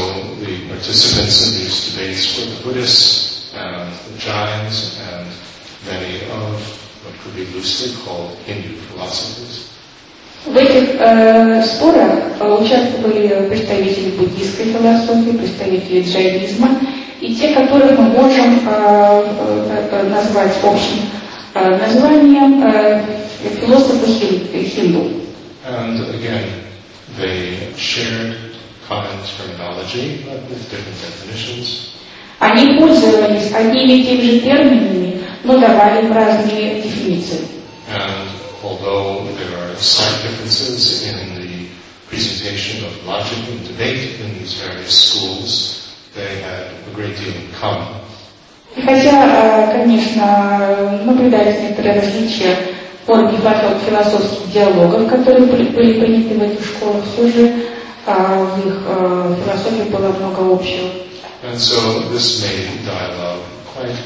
the 0.40 0.68
participants 0.68 1.48
in 1.48 1.58
these 1.58 1.90
debates 1.90 2.38
were 2.38 2.46
the 2.46 2.62
Buddhists 2.62 3.52
and 3.56 3.90
the 4.06 4.18
Jains 4.18 5.00
and 5.10 5.26
many 5.84 6.22
of 6.30 6.54
what 7.02 7.14
could 7.24 7.34
be 7.34 7.44
loosely 7.52 7.90
called 8.04 8.38
Hindu 8.46 8.76
philosophers. 8.92 9.64
В 10.46 10.56
этих 10.56 10.94
э, 11.00 11.62
спорах 11.64 12.60
участвовали 12.60 13.48
представители 13.48 14.10
буддийской 14.10 14.66
философии, 14.66 15.36
представители 15.36 16.02
джайнизма 16.02 16.78
и 17.20 17.34
те, 17.34 17.52
которых 17.52 17.98
мы 17.98 18.04
можем 18.04 18.60
э, 18.64 19.67
назвать 20.09 20.53
общим 20.63 21.09
э, 21.53 21.77
названием 21.77 22.63
э, 22.63 23.03
философы 23.61 24.05
хин- 24.07 24.63
хинду. 24.69 25.19
And 25.65 25.99
again, 26.15 26.45
they 27.17 27.57
shared 27.77 28.35
common 28.87 29.17
terminology, 29.37 30.25
but 30.25 30.41
with 30.49 30.69
different 30.69 30.99
definitions. 31.01 31.89
Они 32.39 32.77
пользовались 32.77 33.53
одними 33.53 34.01
и 34.01 34.03
теми 34.03 34.21
же 34.21 34.39
терминами, 34.41 35.21
но 35.45 35.57
давали 35.57 36.05
им 36.05 36.11
разные 36.13 36.81
дефиниции. 36.81 37.39
And 37.89 38.27
although 38.63 39.25
there 39.37 39.57
are 39.57 39.75
slight 39.77 40.21
differences 40.23 41.03
in 41.07 41.35
the 41.35 41.67
presentation 42.09 42.83
of 42.85 43.05
logic 43.05 43.37
and 43.49 43.65
debate 43.67 44.19
in 44.19 44.37
these 44.39 44.53
various 44.55 44.91
schools, 44.91 45.93
they 46.15 46.41
had 46.41 46.67
a 46.87 46.93
great 46.93 47.15
deal 47.17 47.33
in 47.33 47.47
common. 47.59 48.01
И 48.78 48.82
хотя, 48.82 49.26
э, 49.26 49.72
конечно, 49.72 51.02
наблюдались 51.04 51.60
некоторые 51.62 52.00
различия 52.00 52.56
в 53.02 53.06
форме 53.06 53.36
фило- 53.38 53.78
философских 53.84 54.52
диалогов, 54.52 55.08
которые 55.10 55.46
были, 55.46 55.64
приняты 55.98 56.34
в 56.38 56.42
этих 56.42 56.64
школах, 56.64 57.02
все 57.12 57.28
же 57.28 57.52
э, 58.06 58.44
в 58.54 58.68
их 58.68 58.78
э, 58.86 59.34
философии 59.44 59.90
было 59.90 60.12
много 60.12 60.54
общего. 60.54 60.88
And 61.42 61.58
so 61.58 62.08
this 62.12 62.40
made 62.42 62.84
dialogue 62.86 63.42
quite 63.74 63.96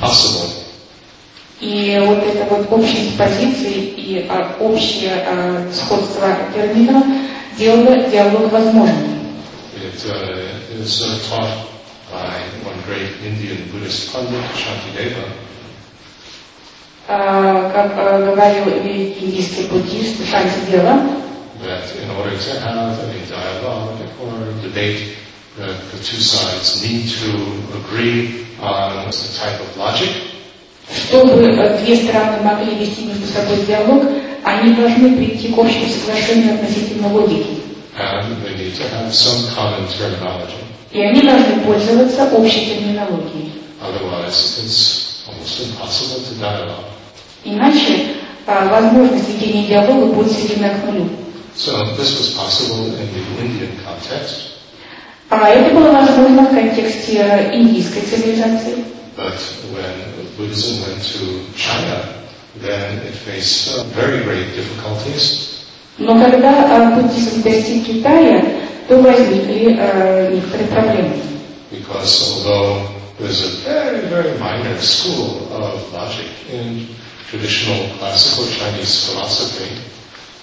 possible. 0.00 0.48
И 1.60 2.02
вот 2.06 2.22
эта 2.24 2.44
вот 2.54 2.66
общность 2.72 3.16
позиций 3.18 3.92
и 3.96 4.26
э, 4.28 4.44
общее 4.60 5.24
э, 5.26 5.70
сходство 5.74 6.26
терминов 6.54 7.04
делало 7.58 7.96
диалог 8.10 8.50
возможным. 8.50 9.12
It 9.76 10.06
uh, 10.06 10.80
is 10.80 11.02
uh, 11.02 11.18
taught 11.28 11.71
by 12.11 12.39
one 12.63 12.79
great 12.85 13.11
Indian 13.23 13.67
Buddhist 13.71 14.11
pundit, 14.13 14.43
Shantideva, 14.55 15.23
Э, 17.09 17.71
Как 17.73 17.93
э, 17.97 18.25
говорил 18.25 18.65
великий 18.83 19.25
индийский 19.27 19.63
буддист 19.67 20.27
Шантидева, 20.29 20.99
that 21.63 21.87
in 22.03 22.09
order 22.11 22.35
to 22.37 22.59
have 22.59 22.99
a 22.99 23.25
dialogue 23.29 23.97
or 24.21 24.61
debate, 24.61 25.15
that 25.57 25.75
the 25.91 25.97
two 26.03 26.19
sides 26.19 26.83
need 26.83 27.07
to 27.07 27.31
agree 27.79 28.45
on 28.61 29.05
the 29.05 29.37
type 29.39 29.59
of 29.61 29.77
logic 29.77 30.09
чтобы 30.91 31.43
э, 31.43 31.77
две 31.83 31.95
стороны 31.95 32.41
могли 32.43 32.75
вести 32.75 33.05
между 33.05 33.25
собой 33.27 33.65
диалог, 33.65 34.03
они 34.43 34.73
должны 34.73 35.15
прийти 35.17 35.51
к 35.53 35.57
общему 35.57 35.87
соглашению 35.87 36.55
относительно 36.55 37.07
логики. 37.13 37.61
and 37.97 38.41
they 38.43 38.53
need 38.55 38.75
to 38.75 38.83
have 38.89 39.13
some 39.13 39.47
common 39.55 39.87
terminology. 39.87 40.59
И 40.92 41.00
они 41.00 41.22
должны 41.22 41.60
пользоваться 41.64 42.24
общей 42.36 42.66
терминологией. 42.66 43.52
Иначе 47.44 48.06
э, 48.46 48.68
возможность 48.68 49.28
ведения 49.28 49.66
диалога 49.68 50.06
будет 50.14 50.32
сведена 50.32 50.70
к 50.70 50.84
нулю. 50.84 51.08
So 51.54 51.84
this 51.98 52.16
was 52.18 52.30
possible 52.34 52.86
in 52.86 53.08
the 53.12 53.44
Indian 53.44 53.72
context, 53.84 54.52
А 55.28 55.48
это 55.48 55.74
было 55.74 55.90
возможно 55.92 56.42
в 56.44 56.50
контексте 56.54 57.18
э, 57.18 57.54
индийской 57.56 58.02
цивилизации. 58.02 58.84
but 59.16 59.34
when 59.72 59.92
Buddhism 60.38 60.80
went 60.82 61.02
to 61.02 61.44
China, 61.56 62.00
then 62.62 62.98
it 63.06 63.14
faced 63.14 63.68
uh, 63.76 63.84
very 63.94 64.22
great 64.24 64.54
difficulties 64.54 65.48
Но 65.98 66.18
когда 66.18 66.50
э, 66.50 67.00
буддизм 67.00 67.42
достиг 67.42 67.84
Китая, 67.86 68.42
то 68.88 68.98
возникли 69.00 69.76
э, 69.78 70.32
некоторые 70.34 70.68
проблемы. 70.68 71.16
because 71.70 72.44
although 72.44 72.86
there's 73.18 73.42
a 73.42 73.50
very, 73.64 74.00
very 74.08 74.36
minor 74.38 74.78
school 74.80 75.48
of 75.52 75.80
logic 75.92 76.26
in 76.50 76.86
traditional 77.30 77.88
classical 77.98 78.44
Chinese 78.46 79.06
philosophy, 79.06 79.70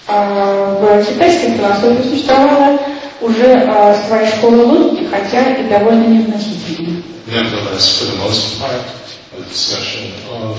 А 0.08 0.74
В 0.80 1.04
китайской 1.06 1.56
философии 1.56 2.08
существовала 2.08 2.78
уже 3.20 3.44
э, 3.46 3.96
своя 4.08 4.26
школа 4.26 4.64
логики, 4.64 5.06
хотя 5.08 5.54
и 5.56 5.68
довольно 5.68 6.04
незначительная. 6.06 7.02
nevertheless, 7.26 7.98
for 8.00 8.06
the 8.06 8.16
most 8.18 8.58
part, 8.58 8.82
the 9.36 9.44
discussion 9.44 10.10
of 10.32 10.58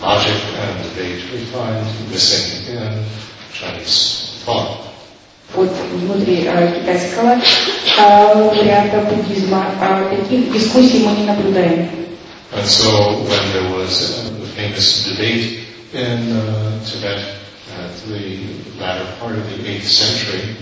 logic 0.00 0.32
and 0.62 0.82
debate 0.94 1.20
we 1.32 1.44
find 1.52 1.84
missing 2.10 2.74
in 2.74 3.04
Chinese 3.52 4.40
thought. 4.46 4.85
Вот 5.55 5.69
внутри 5.93 6.45
э, 6.47 6.79
китайского 6.79 7.35
э, 7.97 8.49
варианта 8.55 8.99
буддизма 9.01 9.65
э, 9.81 10.15
таких 10.15 10.51
дискуссий 10.53 11.03
мы 11.05 11.11
не 11.11 11.25
наблюдаем. 11.25 11.89
And 12.53 12.65
so 12.65 13.19
when 13.23 13.51
there 13.53 13.69
was 13.77 14.27
uh, 14.27 14.39
the 14.39 14.45
famous 14.47 15.05
debate 15.05 15.63
in 15.93 16.31
uh, 16.31 16.83
Tibet 16.85 17.23
at 17.79 17.95
the 18.07 18.45
latter 18.79 19.07
part 19.19 19.35
of 19.35 19.43
the 19.49 19.63
8th 19.63 19.83
century, 19.83 20.55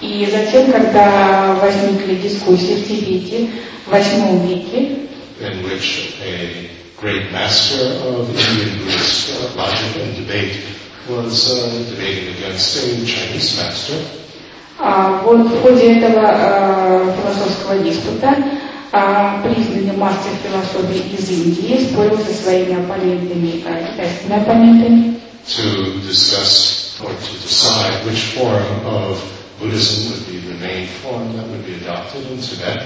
И 0.00 0.28
затем, 0.30 0.70
когда 0.70 1.54
возникли 1.60 2.14
дискуссии 2.16 2.76
в 2.76 2.86
Тибете 2.86 3.48
в 3.86 3.90
восьмом 3.90 4.46
веке, 4.46 4.98
in 5.40 5.62
which 5.64 6.14
a 6.22 6.70
great 7.00 7.32
master 7.32 7.84
of 8.06 8.28
Indian 8.30 8.78
Buddhist 8.78 9.30
uh, 9.30 9.56
logic 9.56 9.96
and 10.02 10.16
debate 10.16 10.56
was 11.09 11.51
uh, 11.51 11.89
debating 11.89 12.35
against 12.35 12.77
a 12.77 13.05
Chinese 13.05 13.57
master, 13.57 13.97
а, 14.79 15.21
вот 15.23 15.45
в 15.45 15.61
ходе 15.61 15.97
этого 15.99 16.25
э, 16.25 17.13
философского 17.21 17.77
диспута 17.79 18.35
а, 18.91 19.41
признанный 19.43 19.95
мастер 19.95 20.31
философии 20.43 21.15
из 21.15 21.29
Индии 21.29 21.89
спорил 21.89 22.17
со 22.17 22.33
своими 22.33 22.83
оппонентами, 22.83 23.63
э, 23.65 23.87
китайскими 23.91 24.35
оппонентами, 24.35 25.19
to 25.45 26.01
discuss 26.07 26.99
or 27.01 27.09
to 27.09 27.33
decide 27.41 28.05
which 28.05 28.33
form 28.35 28.85
of 28.85 29.21
Buddhism 29.59 30.11
would 30.11 30.27
be 30.27 30.39
the 30.39 30.55
main 30.59 30.87
form 31.01 31.35
that 31.37 31.47
would 31.47 31.65
be 31.65 31.75
adopted 31.75 32.29
in 32.31 32.39
Tibet. 32.41 32.83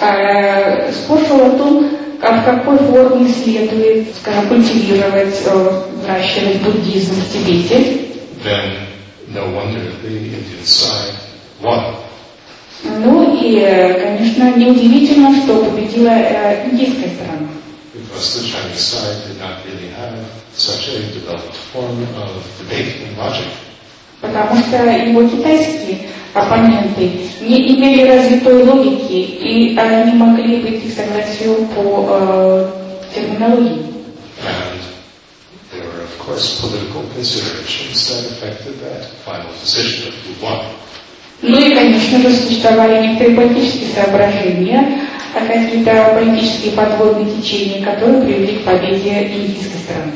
Э, 0.00 0.92
Спор 0.92 1.18
шел 1.26 1.46
о 1.46 1.50
том, 1.58 1.90
как, 2.20 2.42
в 2.42 2.44
какой 2.44 2.78
форме 2.78 3.28
следует, 3.28 4.14
скажем, 4.16 4.48
культивировать, 4.48 5.36
э, 5.44 5.82
выращивать 6.02 6.60
буддизм 6.62 7.14
в 7.14 7.32
Тибете. 7.32 7.76
Then 8.44 8.86
no 9.32 9.46
wonder 9.54 9.82
the 10.02 10.08
Indian 10.08 10.64
side 10.64 11.14
won. 11.62 11.94
Ну 12.84 13.36
и, 13.42 13.58
э, 13.60 13.94
конечно, 14.00 14.56
неудивительно, 14.56 15.34
что 15.42 15.64
победила 15.64 16.10
э, 16.10 16.68
индийская 16.70 17.10
сторона. 17.10 17.48
because 18.16 18.42
the 18.42 18.48
Chinese 18.48 18.80
side 18.80 19.28
did 19.28 19.38
not 19.38 19.64
really 19.66 19.88
have 19.88 20.18
such 20.52 20.88
a 20.88 20.98
developed 21.12 21.54
form 21.72 22.02
of 22.16 22.42
debate 22.58 22.96
and 23.02 23.16
logic. 23.16 23.46
Потому 24.20 24.56
что 24.62 24.76
его 24.84 25.28
китайские 25.28 26.08
оппоненты 26.36 27.10
не 27.40 27.74
имели 27.74 28.08
развитой 28.08 28.62
логики, 28.62 29.14
и 29.14 29.76
они 29.78 30.12
могли 30.12 30.60
прийти 30.60 30.90
к 30.90 30.94
согласию 30.94 31.66
по 31.74 32.06
э, 32.10 32.70
терминологии. 33.14 33.86
There 35.72 35.82
were, 35.82 36.04
of 36.04 36.18
course, 36.18 36.60
political 36.60 37.02
considerations 37.14 38.08
that 38.08 38.26
affected 38.32 38.78
that 38.80 39.04
final 39.24 39.50
decision 39.62 40.08
of 40.08 40.14
who 40.24 40.44
won. 40.44 40.66
Ну 41.42 41.58
и, 41.58 41.74
конечно 41.74 42.18
же, 42.20 42.30
существовали 42.32 43.06
некоторые 43.06 43.36
политические 43.36 43.90
соображения, 43.94 45.06
а 45.34 45.46
какие-то 45.46 46.18
политические 46.18 46.72
подводные 46.72 47.34
течения, 47.36 47.84
которые 47.84 48.22
привели 48.22 48.58
к 48.58 48.64
победе 48.64 49.22
индийской 49.34 49.80
стороны. 49.84 50.12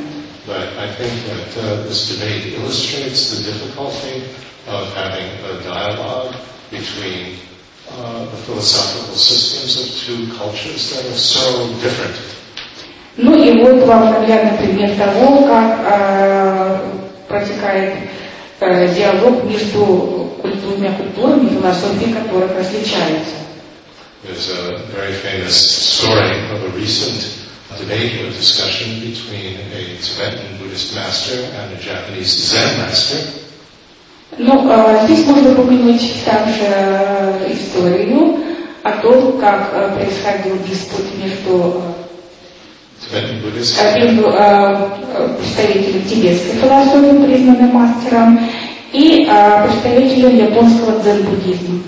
But 0.46 0.72
I 0.78 0.88
think 0.98 1.12
that 1.28 1.62
uh, 1.62 1.86
this 1.86 2.08
debate 2.08 2.54
illustrates 2.58 3.30
the 3.30 3.52
difficulty 3.52 4.24
of 4.69 4.93
having 4.95 5.27
a 5.45 5.61
dialogue 5.63 6.35
between 6.71 7.37
uh, 7.91 8.25
the 8.25 8.37
philosophical 8.45 9.15
systems 9.15 9.77
of 9.81 9.87
two 10.05 10.33
cultures 10.37 10.89
that 10.91 11.05
are 11.05 11.17
so 11.17 11.67
different. 11.81 12.15
Ну 13.17 13.33
и 13.41 13.51
вот 13.63 13.85
вам 13.85 14.11
наглядный 14.11 14.57
пример 14.57 14.89
того, 14.97 15.45
как 15.47 15.79
э, 15.85 16.91
протекает 17.29 18.09
э, 18.59 18.93
диалог 18.93 19.43
между 19.45 20.35
куль- 20.41 20.55
двумя 20.59 20.91
культурами, 20.93 21.47
философии 21.49 22.11
которых 22.11 22.51
различаются. 22.57 23.35
There's 24.23 24.49
a 24.49 24.79
very 24.91 25.13
famous 25.13 25.53
story 25.55 26.33
of 26.51 26.63
a 26.63 26.69
recent 26.75 27.45
debate 27.77 28.19
or 28.25 28.31
discussion 28.31 28.99
between 28.99 29.59
a 29.71 29.95
Tibetan 30.01 30.57
Buddhist 30.59 30.95
master 30.95 31.37
and 31.55 31.71
a 31.73 31.79
Japanese 31.79 32.33
Zen 32.49 32.79
master. 32.79 33.17
Ну, 34.38 34.70
э, 34.70 35.00
здесь 35.04 35.26
можно 35.26 35.52
упомянуть 35.52 36.24
также 36.24 36.62
э, 36.64 37.52
историю 37.52 38.38
о 38.82 38.92
том, 39.02 39.38
как 39.38 39.70
э, 39.72 39.96
происходил 39.96 40.56
диспут 40.68 41.06
между, 41.18 41.82
между 43.12 44.30
э, 44.30 45.36
представителем 45.36 46.02
тибетской 46.04 46.60
философии, 46.60 47.24
признанным 47.26 47.70
мастером, 47.74 48.40
и 48.92 49.24
представителем 49.64 50.36
японского 50.36 51.00
дзен-буддизма. 51.00 51.82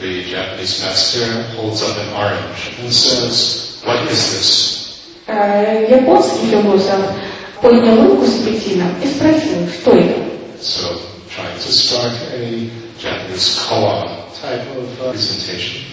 The 0.00 0.24
Japanese 0.30 0.80
master 0.80 1.42
holds 1.56 1.82
up 1.82 1.96
an 1.98 2.14
orange 2.14 2.72
and 2.80 2.92
says, 2.92 3.82
What 3.84 4.02
is 4.10 4.32
this? 4.32 4.78
Японский 5.26 6.46
философ 6.50 7.12
поднял 7.60 8.06
руку 8.06 8.24
с 8.26 8.40
апельсином 8.40 8.94
и 9.02 9.06
спросил, 9.08 9.68
что 9.68 9.90
это? 9.92 10.20
So, 10.60 10.98
trying 11.38 11.54
to 11.54 11.72
start 11.72 12.12
a 12.34 12.68
Japanese 12.98 13.62
koan 13.62 14.10
type 14.34 14.66
of 14.74 14.90
uh, 15.00 15.12
presentation. 15.12 15.86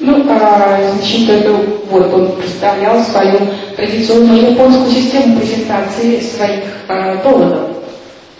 Ну, 0.00 0.26
а, 0.28 0.92
значит, 0.94 1.28
это 1.28 1.52
вот 1.90 2.12
он 2.12 2.36
представлял 2.36 3.02
свою 3.04 3.38
традиционную 3.76 4.52
японскую 4.52 4.90
систему 4.92 5.40
презентации 5.40 6.20
своих 6.20 6.64
а, 6.88 7.16
доводов. 7.22 7.76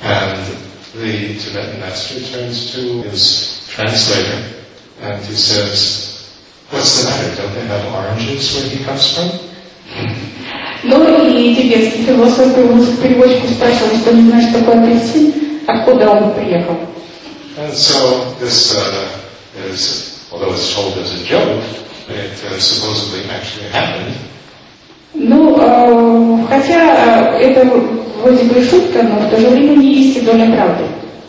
And 0.02 0.38
the 0.94 1.34
Tibetan 1.38 1.80
master 1.80 2.20
turns 2.20 2.72
to 2.74 3.02
his 3.02 3.66
translator 3.68 4.42
and 5.02 5.24
he 5.24 5.34
says, 5.34 6.30
What's 6.70 7.02
the 7.02 7.10
matter? 7.10 7.42
Don't 7.42 7.54
they 7.54 7.66
have 7.66 7.86
oranges 7.94 8.54
where 8.54 8.68
he 8.68 8.84
comes 8.84 9.14
from? 9.14 9.30
Ну 10.84 11.26
и 11.28 11.56
тибетский 11.56 12.04
философ 12.04 12.56
русский 12.56 12.96
переводчику 13.02 13.48
спрашивал, 13.48 13.96
что 14.00 14.12
не 14.12 14.28
знаешь, 14.28 14.50
что 14.50 14.60
такое 14.60 14.80
апельсин, 14.80 15.47
откуда 15.67 16.09
он 16.09 16.33
приехал. 16.33 16.77
And 17.57 17.73
so 17.73 18.33
this 18.39 18.75
uh, 18.75 19.07
is, 19.69 20.27
although 20.31 20.53
it's 20.53 20.73
told 20.73 20.97
as 20.97 21.21
a 21.21 21.23
joke, 21.25 21.63
it 22.09 22.31
uh, 22.45 22.59
supposedly 22.59 23.29
actually 23.29 23.69
happened. 23.69 24.15
Ну, 25.13 25.55
а, 25.59 26.47
хотя 26.49 27.31
а, 27.31 27.37
это 27.37 27.63
вроде 28.21 28.43
бы 28.45 28.59
и 28.59 28.67
шутка, 28.67 29.03
но 29.03 29.19
в 29.19 29.29
то 29.29 29.39
же 29.39 29.49
время 29.49 29.75
не 29.75 30.03
есть 30.03 30.17
и 30.17 30.21
доля 30.21 30.51
правды. 30.51 30.85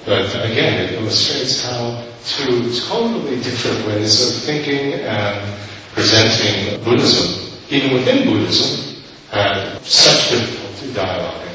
But 0.07 0.35
again, 0.45 0.81
it 0.81 0.93
illustrates 1.01 1.65
how 1.65 2.03
two 2.27 2.71
totally 2.89 3.37
different 3.37 3.87
ways 3.87 4.21
of 4.21 4.43
thinking 4.45 4.95
and 5.05 5.37
presenting 5.95 6.83
Buddhism, 6.83 7.41
even 7.71 7.93
within 7.95 8.27
Buddhism, 8.27 8.97
had 9.31 9.79
such 9.85 10.31
difficulty 10.31 10.93
dialoguing. 10.95 11.48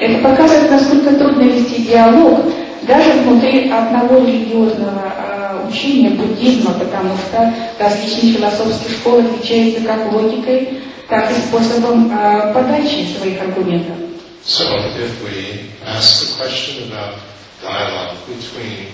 Это 0.00 0.18
показывает, 0.26 0.70
насколько 0.70 1.14
трудно 1.14 1.42
вести 1.42 1.82
диалог 1.82 2.40
даже 2.88 3.12
внутри 3.20 3.70
одного 3.70 4.24
религиозного 4.24 5.02
а, 5.04 5.68
учения 5.68 6.10
буддизма, 6.10 6.72
потому 6.72 7.14
что 7.18 7.52
различные 7.78 8.32
философские 8.32 8.96
школы 8.96 9.24
отличаются 9.24 9.82
как 9.82 10.10
логикой, 10.10 10.80
так 11.06 11.30
и 11.30 11.34
способом 11.34 12.10
а, 12.14 12.50
подачи 12.54 13.14
своих 13.14 13.42
аргументов. 13.42 13.96
So 14.42 14.64
if 14.64 15.22
we 15.22 15.68
ask 15.86 16.24
the 16.26 16.42
question 16.42 16.90
about 16.90 17.18
dialogue 17.62 18.16
between 18.26 18.88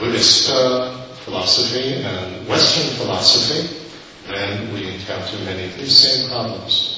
Buddhist 0.00 0.50
uh, 0.50 0.92
philosophy 1.26 2.02
and 2.02 2.48
Western 2.48 2.88
philosophy, 2.96 3.68
then 4.28 4.72
we 4.72 4.94
encounter 4.94 5.36
many 5.44 5.66
of 5.66 5.76
these 5.76 5.94
same 5.94 6.30
problems. 6.30 6.97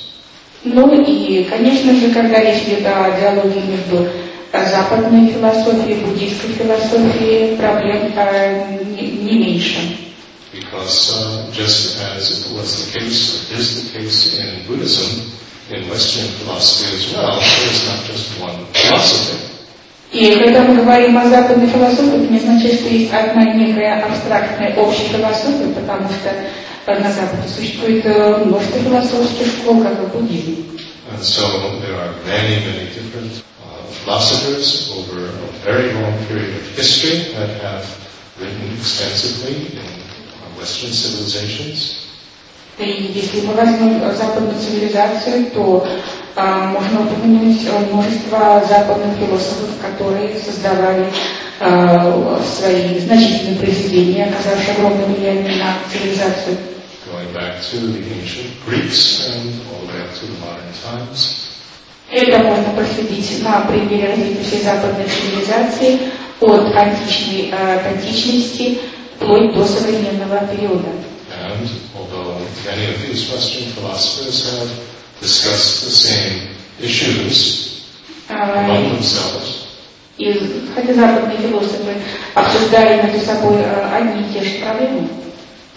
Ну 0.63 1.03
и, 1.03 1.45
конечно 1.45 1.95
же, 1.95 2.13
когда 2.13 2.41
речь 2.41 2.65
идет 2.65 2.87
о 2.87 3.19
диалоге 3.19 3.61
между 3.63 4.09
западной 4.53 5.33
философией 5.33 5.99
и 5.99 6.05
буддийской 6.05 6.51
философией, 6.51 7.57
проблем 7.57 8.13
а, 8.17 8.77
не, 8.85 9.39
меньше. 9.39 9.79
Because 10.53 11.13
uh, 11.13 11.53
just 11.53 11.97
as 12.03 12.31
it 12.31 12.53
was 12.53 12.85
the 12.85 12.99
case, 12.99 13.49
is 13.53 13.85
the 13.85 13.99
case 13.99 14.37
in 14.37 14.67
Buddhism, 14.67 15.31
in 15.71 15.89
Western 15.89 16.27
philosophy 16.41 16.97
as 16.97 17.15
well, 17.15 17.39
there 17.39 17.71
is 17.71 17.87
not 17.87 18.05
just 18.05 18.41
one 18.41 18.67
philosophy. 18.75 19.51
И 20.13 20.35
когда 20.35 20.63
мы 20.63 20.83
говорим 20.83 21.17
о 21.17 21.29
западной 21.29 21.69
философии, 21.69 22.25
это 22.25 22.33
не 22.33 22.39
означает, 22.39 22.81
что 22.81 22.89
есть 22.89 23.13
одна 23.13 23.45
некая 23.55 24.03
абстрактная 24.03 24.75
общая 24.75 25.05
философия, 25.05 25.73
потому 25.73 26.09
что 26.09 26.31
э, 26.31 26.47
на 26.87 27.13
Западе 27.13 27.49
существует 27.49 28.05
э, 28.05 28.45
множество 28.45 28.81
философских 28.81 29.47
школ, 29.47 29.83
как 29.83 29.93
и 29.93 30.07
в 30.07 30.13
буддизме. 30.13 30.57
And 31.13 31.23
so 31.23 31.43
there 31.81 31.97
are 31.97 32.15
many, 32.25 32.65
many 32.65 32.87
different 32.95 33.43
uh, 33.61 33.83
philosophers 33.91 34.93
over 34.97 35.27
a 35.27 35.51
very 35.65 35.93
long 35.93 36.15
period 36.27 36.55
of 36.55 36.77
history 36.77 37.35
that 37.35 37.61
have 37.63 37.85
written 38.39 38.73
extensively 38.79 39.67
in 39.73 39.79
uh, 39.79 40.59
Western 40.59 40.93
civilizations. 40.93 41.97
И 42.79 43.13
если 43.13 43.47
мы 43.47 43.55
возьмем 43.55 44.03
э, 44.03 44.15
западную 44.15 44.59
цивилизацию, 44.59 45.51
то 45.51 45.87
а, 46.37 46.69
можно 46.69 47.03
упомянуть 47.03 47.61
э, 47.67 47.79
множество 47.93 48.65
западных 48.67 49.19
философов, 49.19 49.69
которые 49.83 50.39
создавали 50.39 51.07
а, 51.61 52.41
свои 52.43 52.99
значительные 53.01 53.57
произведения, 53.57 54.27
оказавшие 54.27 54.77
огромное 54.77 55.07
влияние 55.07 55.57
на 55.63 55.75
цивилизацию. 55.93 56.57
Going 57.11 57.33
back 57.35 57.61
to 57.63 57.77
the 57.77 58.03
ancient 58.15 58.51
Greeks 58.65 59.27
and 59.29 59.61
all 59.69 59.81
the 59.87 59.93
way 59.93 60.01
up 60.03 60.15
to 60.15 60.27
the 60.27 60.39
modern 60.39 60.73
times. 60.83 61.47
Это 62.11 62.39
можно 62.39 62.73
проследить 62.75 63.43
на 63.43 63.61
примере 63.61 64.11
развития 64.11 64.43
всей 64.43 64.63
западной 64.63 65.07
цивилизации 65.07 65.99
от 66.41 66.75
античной, 66.75 67.51
э, 67.53 67.95
античности 67.95 68.79
вплоть 69.17 69.55
до 69.55 69.65
современного 69.65 70.47
периода. 70.47 70.89
And 71.33 71.69
although 71.97 72.39
many 72.67 72.87
of 72.93 73.01
these 73.07 73.31
Western 73.31 73.71
philosophers 73.73 74.51
have 74.51 74.71
discussed 75.21 75.85
the 75.85 75.91
same 75.91 76.49
issues 76.81 77.85
А, 78.29 78.65
among 78.65 78.97
themselves, 78.97 79.67
И 80.19 80.69
хотя 80.75 80.95
западные 80.95 81.39
философы 81.39 81.95
обсуждали 82.35 83.03
между 83.03 83.25
собой 83.25 83.63
э, 83.63 83.97
одни 83.97 84.23
и 84.23 84.33
те 84.33 84.45
же 84.45 84.65
проблемы, 84.65 85.09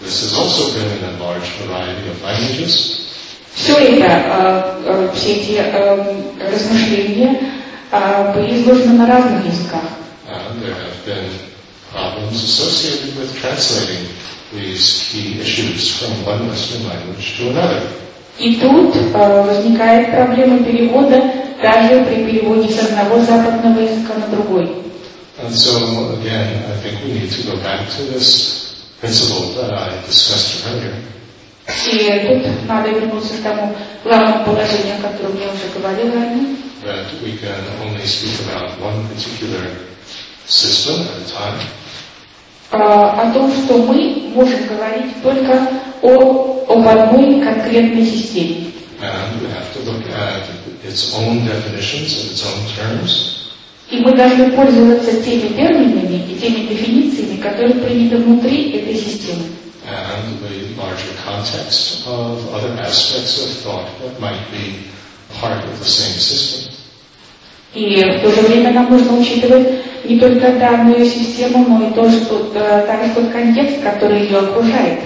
this 0.04 0.22
has 0.22 0.34
also 0.34 0.72
been 0.78 0.98
in 0.98 1.04
a 1.04 1.18
large 1.18 1.48
variety 1.64 2.08
of 2.08 2.22
languages. 2.22 3.00
все 3.54 3.72
это, 3.78 4.04
э, 4.04 4.82
э, 4.84 5.10
все 5.14 5.34
эти 5.34 5.52
э, 5.52 6.50
размышления 6.50 7.40
э, 7.90 8.32
были 8.34 8.62
изложены 8.62 8.94
на 8.94 9.06
разных 9.06 9.46
языках. 9.46 9.82
And 10.28 10.60
there 10.62 10.74
have 10.74 11.04
been 11.06 11.30
problems 11.92 12.42
associated 12.42 13.16
with 13.16 13.34
translating 13.40 14.08
these 14.52 15.08
key 15.10 15.40
issues 15.40 15.96
from 15.98 16.24
one 16.24 16.48
Western 16.48 16.86
language 16.88 17.38
to 17.38 17.50
another. 17.50 17.82
И 18.38 18.56
тут 18.56 18.96
э, 18.96 19.42
возникает 19.46 20.10
проблема 20.10 20.64
перевода 20.64 21.22
даже 21.62 22.04
при 22.04 22.24
переводе 22.24 22.68
с 22.68 22.78
одного 22.80 23.20
западного 23.20 23.80
языка 23.80 24.14
на 24.14 24.26
другой. 24.28 24.82
And 25.40 25.52
so, 25.52 26.14
again, 26.20 26.64
I 26.70 26.76
think 26.82 27.04
we 27.04 27.12
need 27.12 27.30
to 27.30 27.42
go 27.42 27.56
back 27.62 27.88
to 27.96 28.02
this 28.12 28.63
principle 29.04 29.52
that 29.60 29.70
I 29.70 30.00
discussed 30.06 30.64
earlier. 30.66 30.96
И 31.86 32.42
тут 32.42 32.68
надо 32.68 32.90
вернуться 32.90 33.34
к 33.34 33.42
тому 33.42 33.74
главному 34.02 34.44
положению, 34.44 34.96
о 34.98 35.02
котором 35.08 35.38
я 35.38 35.48
уже 35.48 35.68
говорила 35.74 36.14
ранее, 36.14 36.56
that 36.82 37.06
we 37.22 37.38
can 37.38 37.62
only 37.82 38.04
speak 38.04 38.40
about 38.46 38.78
one 38.80 39.06
particular 39.08 39.70
system 40.46 41.00
at 41.02 41.20
a 41.20 41.30
time, 41.30 41.60
а, 42.70 43.22
о 43.22 43.32
том, 43.32 43.50
что 43.52 43.78
мы 43.78 44.30
можем 44.34 44.66
говорить 44.66 45.22
только 45.22 45.68
о, 46.02 46.64
об 46.68 46.86
одной 46.86 47.40
конкретной 47.42 48.04
системе. 48.04 48.72
And 49.00 49.40
we 49.42 49.48
have 49.48 49.70
to 49.74 49.80
look 49.80 50.02
at 50.08 50.48
its 50.82 51.14
own 51.14 51.44
definitions 51.46 52.24
of 52.24 52.32
its 52.32 52.44
own 52.46 52.66
terms. 52.76 53.43
И 53.90 53.98
мы 53.98 54.16
должны 54.16 54.50
пользоваться 54.52 55.22
теми 55.22 55.48
терминами 55.48 56.24
и 56.28 56.36
теми 56.36 56.66
дефинициями, 56.66 57.40
которые 57.40 57.74
приняты 57.74 58.16
внутри 58.16 58.72
этой 58.72 58.94
системы. 58.94 59.44
and 59.86 60.40
the 60.40 60.74
larger 60.80 61.12
context 61.24 62.06
of 62.06 62.52
other 62.54 62.72
aspects 62.80 63.36
of 63.44 63.50
thought 63.62 63.86
that 64.00 64.18
might 64.18 64.40
be 64.50 64.78
part 65.40 65.62
of 65.64 65.78
the 65.78 65.84
same 65.84 66.18
system. 66.18 66.72
И 67.74 68.02
в 68.02 68.22
то 68.22 68.30
же 68.30 68.40
время 68.42 68.72
нам 68.72 68.88
нужно 68.90 69.18
учитывать 69.18 69.68
не 70.04 70.18
только 70.20 70.52
данную 70.52 71.04
систему, 71.04 71.66
но 71.68 71.88
и 71.88 71.92
тоже 71.92 72.24
тот, 72.26 72.52
э, 72.54 72.84
также 72.86 73.12
тот 73.14 73.32
контекст, 73.32 73.82
который 73.82 74.22
ее 74.22 74.38
окружает. 74.38 75.00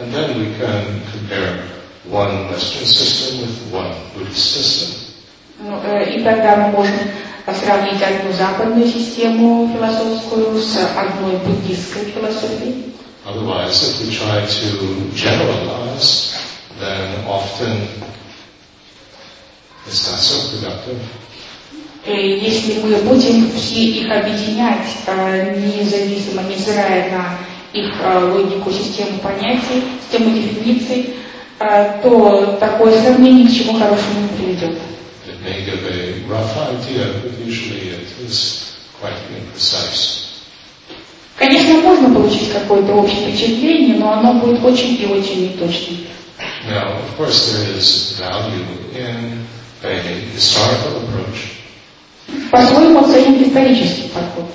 And 0.00 0.12
then 0.12 0.36
we 0.36 0.46
can 0.58 1.00
compare 1.12 1.62
one 2.10 2.48
Western 2.50 2.86
system 2.86 3.40
with 3.40 3.72
one 3.72 3.94
Buddhist 4.14 4.52
system. 4.52 4.88
Ну, 5.60 5.78
э, 5.84 6.16
И 6.16 6.22
тогда 6.24 6.56
мы 6.56 6.72
можем 6.72 6.94
сравнить 7.54 8.02
одну 8.02 8.32
западную 8.32 8.86
систему 8.86 9.70
философскую 9.74 10.60
с 10.60 10.76
одной 10.96 11.36
буддистской 11.38 12.04
философией. 12.04 12.84
Otherwise, 13.26 13.82
if 13.84 14.00
we 14.00 14.14
try 14.14 14.40
to 14.46 15.10
generalize, 15.14 16.34
then 16.80 17.24
often 17.26 17.86
it's 19.86 20.08
not 20.10 20.18
so 20.18 20.36
productive. 20.50 20.98
И 22.06 22.40
Если 22.42 22.80
мы 22.80 22.96
будем 23.02 23.50
все 23.52 23.84
их 23.84 24.10
объединять, 24.10 24.86
э, 25.06 25.54
независимо, 25.56 26.42
невзирая 26.44 27.10
на 27.10 27.38
их 27.78 27.92
э, 28.00 28.32
логику, 28.32 28.70
систему 28.70 29.18
понятий, 29.18 29.84
систему 30.00 30.30
дефиниций, 30.34 31.14
э, 31.58 32.00
то 32.02 32.56
такое 32.58 32.98
сравнение 33.02 33.44
ни 33.44 33.48
к 33.48 33.52
чему 33.52 33.74
хорошему 33.74 34.22
не 34.22 34.28
приведет. 34.38 34.78
It 35.37 35.41
may 35.41 35.63
give 35.65 35.83
a 35.85 36.27
rough 36.27 36.55
idea, 36.57 37.13
but 37.23 37.31
usually 37.39 37.89
it 37.89 38.07
is 38.19 38.75
quite 38.99 39.17
imprecise. 39.31 40.29
Конечно, 41.37 41.81
можно 41.81 42.13
получить 42.13 42.51
какое-то 42.51 42.93
общее 42.93 43.27
впечатление, 43.31 43.95
но 43.95 44.13
оно 44.13 44.33
будет 44.33 44.63
очень 44.63 45.01
и 45.01 45.05
очень 45.05 45.49
неточным. 45.49 46.05
Now, 46.69 46.97
of 46.99 47.17
course, 47.17 47.51
there 47.51 47.77
is 47.77 48.17
value 48.19 48.63
in 48.95 49.45
a 49.83 50.01
historical 50.33 50.97
approach 51.03 51.53
По-своему 52.51 52.99
оценим 52.99 53.43
исторический 53.43 54.09
подход. 54.09 54.45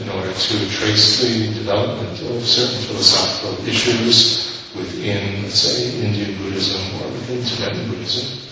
in 0.00 0.08
order 0.08 0.32
to 0.32 0.70
trace 0.70 1.20
the 1.20 1.52
development 1.52 2.20
of 2.22 2.46
certain 2.46 2.80
philosophical 2.88 3.52
issues 3.68 4.70
within, 4.74 5.42
let's 5.42 5.60
say, 5.60 5.92
Indian 6.00 6.36
Buddhism 6.38 6.80
or 7.02 7.08
within 7.12 7.44
Tibetan 7.44 7.88
Buddhism. 7.90 8.43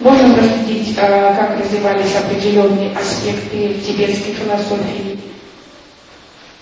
Можно 0.00 0.34
проследить, 0.34 0.96
э, 0.96 1.34
как 1.36 1.58
развивались 1.60 2.14
определенные 2.16 2.90
аспекты 2.96 3.74
тибетской 3.86 4.34
философии. 4.34 5.18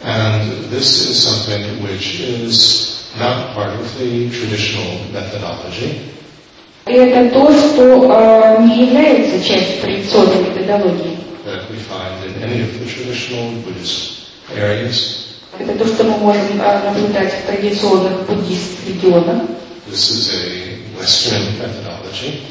And 0.04 0.68
this 0.70 1.08
is 1.08 1.22
something 1.22 1.82
which 1.82 2.20
is 2.20 3.12
not 3.18 3.54
part 3.54 3.78
of 3.78 3.86
the 3.98 4.30
traditional 4.30 4.98
methodology. 5.12 6.00
И 6.86 6.92
это 6.92 7.32
то, 7.32 7.52
что 7.52 8.12
э, 8.12 8.62
не 8.64 8.86
является 8.86 9.42
частью 9.42 9.80
традиционной 9.80 10.50
методологии. 10.50 11.22
that 11.44 11.68
we 11.70 11.76
find 11.76 12.24
in 12.24 12.42
any 12.42 12.62
of 12.62 12.78
the 12.78 12.86
traditional 12.86 13.50
Buddhist 13.62 14.30
areas. 14.54 15.18
Это 15.58 15.76
то, 15.76 15.86
что 15.86 16.04
мы 16.04 16.16
можем 16.18 16.60
э, 16.60 16.82
наблюдать 16.84 17.32
в 17.32 17.46
традиционных 17.46 18.26
буддистских 18.26 18.88
регионах. 18.88 19.42
This 19.88 20.10
is 20.10 20.30
a 20.32 20.78
Western 20.98 21.58
methodology, 21.58 22.42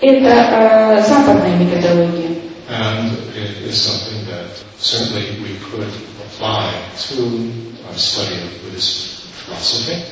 Это 0.00 0.28
э, 0.28 1.04
западная 1.08 1.56
методология. 1.56 2.28
and 2.68 3.16
it 3.34 3.64
is 3.64 3.80
something 3.80 4.26
that 4.28 4.46
certainly 4.78 5.40
we 5.40 5.56
could 5.70 5.88
apply 6.26 6.70
to 6.98 7.50
our 7.88 7.94
study 7.96 8.36
of 8.42 8.62
Buddhist 8.62 9.24
philosophy. 9.44 10.04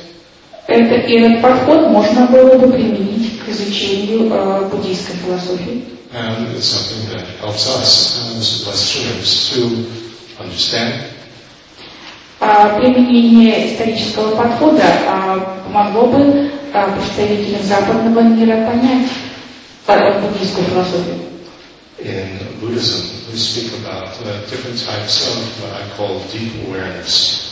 Это, 0.67 0.95
этот 0.95 1.41
подход 1.41 1.91
можно 1.91 2.25
было 2.27 2.57
бы 2.57 2.71
применить 2.73 3.39
к 3.39 3.47
изучению 3.49 4.29
э, 4.33 4.69
буддийской 4.69 5.15
философии. 5.15 5.85
And 6.13 6.55
it's 6.55 6.65
something 6.65 7.09
that 7.13 7.25
helps 7.39 7.67
us 7.67 8.17
as 8.37 8.65
Westerners 8.65 9.51
to 9.53 9.85
understand 10.43 10.93
А 12.39 12.79
применение 12.79 13.73
исторического 13.73 14.35
подхода 14.35 14.83
а, 15.07 15.59
помогло 15.65 16.05
бы 16.07 16.51
а, 16.73 16.91
представителям 16.91 17.63
западного 17.63 18.21
мира 18.21 18.65
понять 18.67 19.09
буддийскую 19.87 20.65
философию. 20.67 21.27
in 21.99 22.37
Buddhism, 22.59 23.01
we 23.31 23.37
speak 23.37 23.73
about 23.81 24.09
uh, 24.21 24.45
different 24.49 24.77
types 24.77 25.27
of 25.27 25.37
what 25.61 25.73
I 25.73 25.89
call 25.97 26.19
deep 26.31 26.53
awareness. 26.67 27.43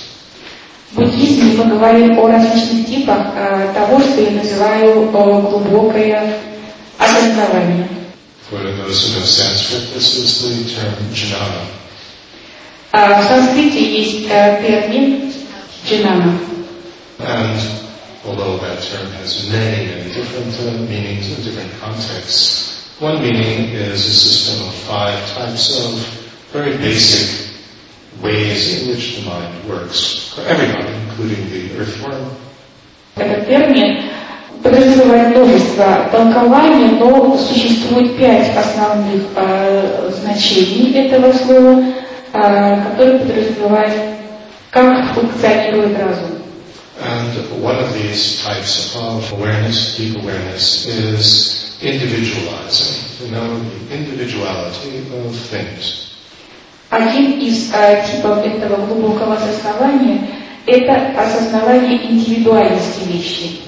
В 0.92 0.98
буддизме 0.98 1.54
мы 1.64 1.66
говорим 1.66 2.20
о 2.20 2.28
различных 2.28 2.86
типах 2.88 3.34
а, 3.36 3.74
того, 3.74 4.00
что 4.00 4.22
я 4.22 4.32
называю 4.32 5.10
а, 5.14 5.42
глубокое 5.42 6.40
осознавание. 6.98 7.88
For 8.50 8.60
those 8.62 9.08
who 9.08 9.20
know 9.20 9.26
Sanskrit, 9.26 9.94
this 9.94 10.16
is 10.16 10.44
the 10.44 10.76
term 10.76 10.94
jnana. 11.12 11.66
А, 12.92 13.20
в 13.20 13.26
санскрите 13.26 14.00
есть 14.00 14.30
а, 14.32 14.62
термин 14.62 15.34
джинана. 15.86 16.38
And 17.20 17.60
although 18.25 18.59
that 18.59 18.83
term 18.83 19.11
has 19.13 19.49
many, 19.51 19.87
many 19.87 20.13
different 20.13 20.53
uh, 20.61 20.73
meanings 20.89 21.31
in 21.37 21.45
different 21.45 21.73
contexts, 21.81 22.97
one 23.01 23.23
meaning 23.23 23.71
is 23.71 24.07
a 24.07 24.13
system 24.13 24.69
of 24.69 24.75
five 24.75 25.17
types 25.33 25.73
of 25.79 25.97
very 26.53 26.77
basic 26.77 27.49
ways 28.23 28.83
in 28.83 28.91
which 28.91 29.17
the 29.17 29.23
mind 29.25 29.69
works 29.69 30.35
for 30.35 30.43
everybody, 30.43 30.93
including 31.09 31.49
the 31.51 31.79
earthworm. 31.79 32.37
Этот 33.17 33.47
термин 33.47 34.11
подразумевает 34.63 35.37
множество 35.37 36.09
толкований, 36.13 36.99
но 36.99 37.37
существует 37.39 38.17
пять 38.19 38.55
основных 38.57 39.23
э, 39.35 40.11
значений 40.21 40.93
этого 41.07 41.33
слова, 41.33 41.83
э, 42.33 42.83
которые 42.91 43.19
подразумевают, 43.21 43.95
как 44.71 45.15
функционирует 45.15 45.99
разум. 45.99 46.34
And 47.01 47.63
one 47.63 47.77
of 47.79 47.95
these 47.95 48.43
types 48.43 48.95
of 48.95 49.33
awareness, 49.33 49.97
deep 49.97 50.17
awareness, 50.23 50.87
is 50.87 51.79
individualizing, 51.83 53.01
to 53.19 53.33
know 53.33 53.59
the 53.59 53.95
individuality 53.97 54.99
of 55.17 55.35
things. 55.49 56.07
Один 56.91 57.41
из 57.41 57.73
э, 57.73 58.05
типов 58.11 58.45
этого 58.45 58.85
глубокого 58.85 59.35
осознавания – 59.37 60.67
это 60.67 61.19
осознавание 61.19 62.05
индивидуальности 62.11 63.05
вещи. 63.09 63.61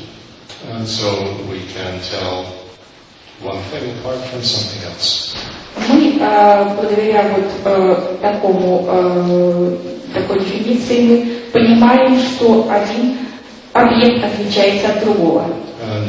And 0.70 0.86
so 0.86 1.36
we 1.48 1.60
can 1.74 2.00
tell 2.02 2.44
one 3.40 3.62
thing 3.70 3.96
apart 3.98 4.18
from 4.30 4.42
something 4.42 4.82
else. 4.90 5.34
Мы, 5.88 6.18
э, 6.20 6.74
благодаря 6.76 7.22
вот 7.34 7.50
э, 7.64 8.16
такому, 8.20 8.84
э, 8.88 9.76
такой 10.14 10.40
дефиниции, 10.40 11.00
мы 11.06 11.35
понимаем, 11.51 12.19
что 12.19 12.69
один 12.69 13.17
объект 13.73 14.23
отличается 14.23 14.89
от 14.89 14.99
другого. 15.03 15.45
Uh. 15.79 16.07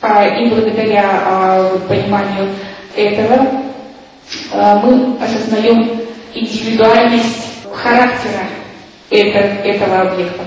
А, 0.00 0.26
И 0.26 0.48
благодаря 0.48 1.04
а, 1.24 1.78
пониманию 1.88 2.50
этого 2.96 3.62
а, 4.52 4.76
мы 4.80 5.16
осознаем 5.24 6.00
индивидуальность 6.34 7.64
характера 7.72 8.48
это- 9.10 9.38
этого 9.68 10.02
объекта. 10.12 10.42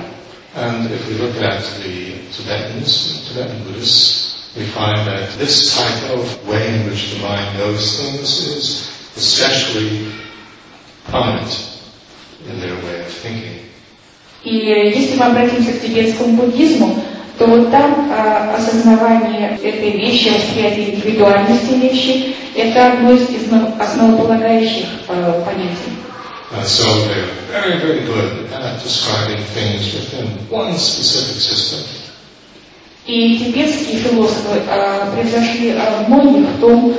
And 0.56 0.90
if 0.92 1.08
we 1.08 1.18
look 1.20 1.40
at 1.42 1.62
the 1.84 2.14
Tibetans, 2.32 3.28
Tibetan 3.30 3.64
Buddhists, 3.64 4.54
we 4.58 4.66
find 4.66 5.06
that 5.08 5.30
this 5.38 5.76
type 5.78 6.10
of 6.18 6.48
way 6.48 6.68
in 6.74 6.90
which 6.90 7.14
the 7.14 7.20
mind 7.22 7.58
knows 7.60 8.00
things 8.00 8.48
is 8.48 8.90
especially 9.16 10.08
prominent 11.10 11.82
in 12.50 12.60
their 12.60 12.76
way 12.76 13.02
of 13.06 13.12
thinking. 13.12 13.64
И 14.44 14.56
если 14.56 15.18
мы 15.18 15.26
обратимся 15.26 15.74
к 15.74 15.82
тибетскому 15.82 16.38
буддизму, 16.38 17.04
то 17.38 17.46
вот 17.46 17.70
там 17.70 18.10
а, 18.12 18.56
осознавание 18.56 19.58
этой 19.62 19.92
вещи, 19.92 20.30
восприятие 20.30 20.96
индивидуальности 20.96 21.74
вещи, 21.74 22.36
это 22.56 22.94
одно 22.94 23.12
из 23.12 23.28
основополагающих 23.80 24.86
а, 25.08 25.44
понятий. 25.46 25.98
Uh, 26.50 26.64
so 26.64 26.86
they're 27.10 27.28
very, 27.52 27.78
very 27.78 28.06
good 28.06 28.50
at 28.54 28.82
describing 28.82 29.44
things 29.54 29.94
within 29.94 30.28
one 30.50 30.78
specific 30.78 31.42
system. 31.42 31.80
И 33.06 33.38
тибетские 33.38 34.00
философы 34.00 34.62
а, 34.70 35.12
превзошли 35.14 35.72
а, 35.72 36.06
многих 36.08 36.50
в 36.50 36.60
том, 36.60 36.94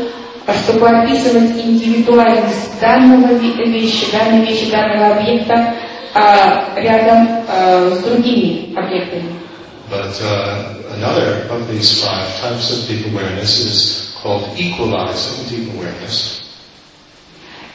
а, 0.48 0.54
чтобы 0.54 0.88
описывать 0.88 1.61
индивидуальность 1.62 2.80
данного 2.80 3.34
вещи, 3.34 4.11
данной 4.11 4.46
вещи, 4.46 4.70
данного 4.70 5.16
объекта 5.16 5.74
а, 6.14 6.72
рядом 6.74 7.44
а, 7.46 7.90
с 7.94 7.98
другими 8.02 8.74
объектами. 8.74 9.28
But 9.90 10.18
uh, 10.22 10.74
another 10.96 11.46
of 11.50 11.68
these 11.68 12.02
five 12.02 12.24
types 12.40 12.70
of 12.72 12.88
deep 12.88 13.12
awareness 13.12 13.58
is 13.58 14.16
called 14.22 14.48
equalizing 14.56 15.44
deep 15.50 15.68
awareness. 15.74 16.40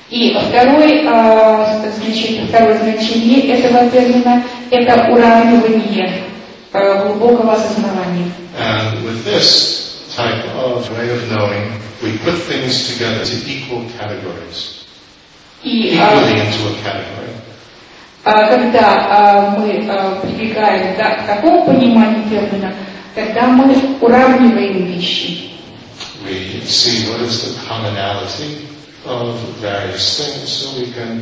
И 0.09 0.35
второй, 0.35 1.05
э, 1.05 1.91
значит, 1.97 2.47
второе 2.49 2.77
значение 2.79 3.55
этого 3.55 3.87
термина– 3.91 4.43
это 4.71 5.11
уравнивание 5.11 6.23
э, 6.71 7.07
глубокого 7.07 7.53
осознавания. 7.53 8.31
And 8.59 9.03
with 9.03 9.23
this 9.25 10.07
type 10.15 10.43
of 10.55 10.89
way 10.91 11.09
of 11.09 11.31
knowing, 11.31 11.82
we 12.03 12.17
put 12.17 12.35
things 12.43 12.91
together 12.91 13.23
to 13.23 13.35
equal 13.47 13.87
categories, 13.97 14.83
И 15.63 15.89
э, 15.89 15.95
equally 15.95 16.39
into 16.41 16.67
a 16.67 16.75
category. 16.83 17.31
а, 18.25 18.47
когда 18.49 19.55
э, 19.55 19.59
мы 19.59 20.21
прибегаем 20.21 20.95
к 20.95 21.25
такому 21.25 21.65
пониманию 21.65 22.23
термина, 22.29 22.75
тогда 23.15 23.47
мы 23.47 23.73
уравниваем 24.01 24.85
вещи. 24.85 25.49
We 26.25 26.61
see 26.65 27.09
what 27.09 27.21
is 27.21 27.43
the 27.43 27.59
commonality 27.67 28.67
of 29.05 29.35
various 29.61 30.17
things 30.17 30.49
so 30.49 30.79
we 30.79 30.91
can 30.91 31.21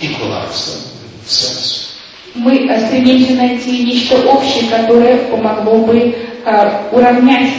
equalize 0.00 0.66
them 0.66 1.20
in 1.20 1.26
sense. 1.26 1.88
Мы 2.34 2.66
стремимся 2.86 3.34
найти 3.34 3.84
нечто 3.84 4.16
общее, 4.28 4.68
которое 4.70 5.18
помогло 5.28 5.78
бы 5.84 6.16
уравнять 6.92 7.52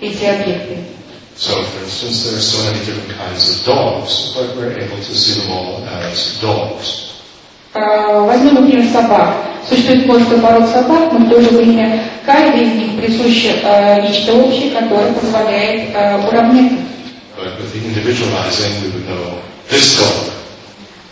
эти 0.00 0.24
объекты. 0.24 0.76
So, 1.38 1.54
for 1.62 1.84
instance, 1.84 2.24
there 2.26 2.34
are 2.36 2.42
so 2.42 2.58
many 2.66 2.84
different 2.84 3.14
kinds 3.16 3.46
of 3.60 3.64
dogs, 3.64 4.34
but 4.34 4.56
we're 4.56 4.74
able 4.76 4.96
to 4.98 5.14
see 5.14 5.38
them 5.40 5.52
all 5.52 5.84
as 5.86 6.40
dogs. 6.42 7.14
Э, 7.74 8.18
Возьмем, 8.26 8.54
например, 8.54 8.84
собак. 8.92 9.36
Существует 9.68 10.06
множество 10.06 10.38
пород 10.38 10.68
собак, 10.68 11.12
но 11.12 11.18
в 11.20 11.30
то 11.30 11.40
же 11.40 11.50
время 11.50 12.02
каждой 12.26 12.64
из 12.64 12.74
них 12.74 12.96
присуще 13.00 13.54
э, 13.62 14.02
нечто 14.02 14.34
общее, 14.34 14.70
которое 14.72 15.12
позволяет 15.12 15.94
э, 15.94 16.26
уравнять 16.26 16.72
их. 16.72 16.78
But 17.36 17.54
with 17.60 17.72
the 17.72 17.86
individualizing, 17.86 18.72
we 18.82 18.90
would 18.90 19.06
know 19.06 19.38
this 19.70 19.96
dog. 19.96 20.32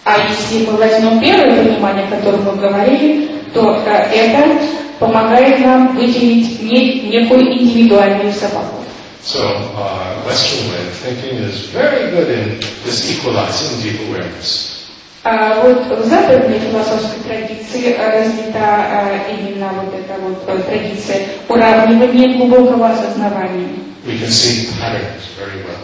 А 0.04 0.18
если 0.28 0.66
мы 0.66 0.76
возьмем 0.76 1.20
первое 1.20 1.62
понимание, 1.64 2.04
о 2.06 2.16
котором 2.16 2.42
мы 2.44 2.56
говорили, 2.56 3.30
то 3.54 3.80
это 3.86 4.58
помогает 4.98 5.60
нам 5.60 5.94
выделить 5.96 6.60
не- 6.62 7.00
некую 7.10 7.42
индивидуальную 7.62 8.32
собаку. 8.32 8.82
So, 9.26 9.42
our 9.42 10.22
Western 10.24 10.70
way 10.70 10.86
of 10.86 10.92
thinking 11.02 11.34
is 11.42 11.66
very 11.74 12.12
good 12.12 12.30
in 12.30 12.60
this 12.86 13.10
equalizing 13.10 13.82
deep 13.82 13.98
awareness. 14.06 14.86
А 15.24 15.62
вот 15.62 15.82
в 15.98 16.06
западной 16.06 16.60
философской 16.60 17.18
традиции 17.24 17.96
э, 17.98 18.20
развита 18.20 19.18
э, 19.18 19.34
именно 19.36 19.72
вот 19.72 19.92
эта 19.92 20.14
вот 20.20 20.44
э, 20.46 20.62
традиция 20.62 21.26
уравнивания 21.48 22.36
глубокого 22.36 22.90
осознавания. 22.90 23.70
We 24.06 24.16
can 24.20 24.30
see 24.30 24.68
patterns 24.78 25.26
very 25.36 25.60
well. 25.64 25.82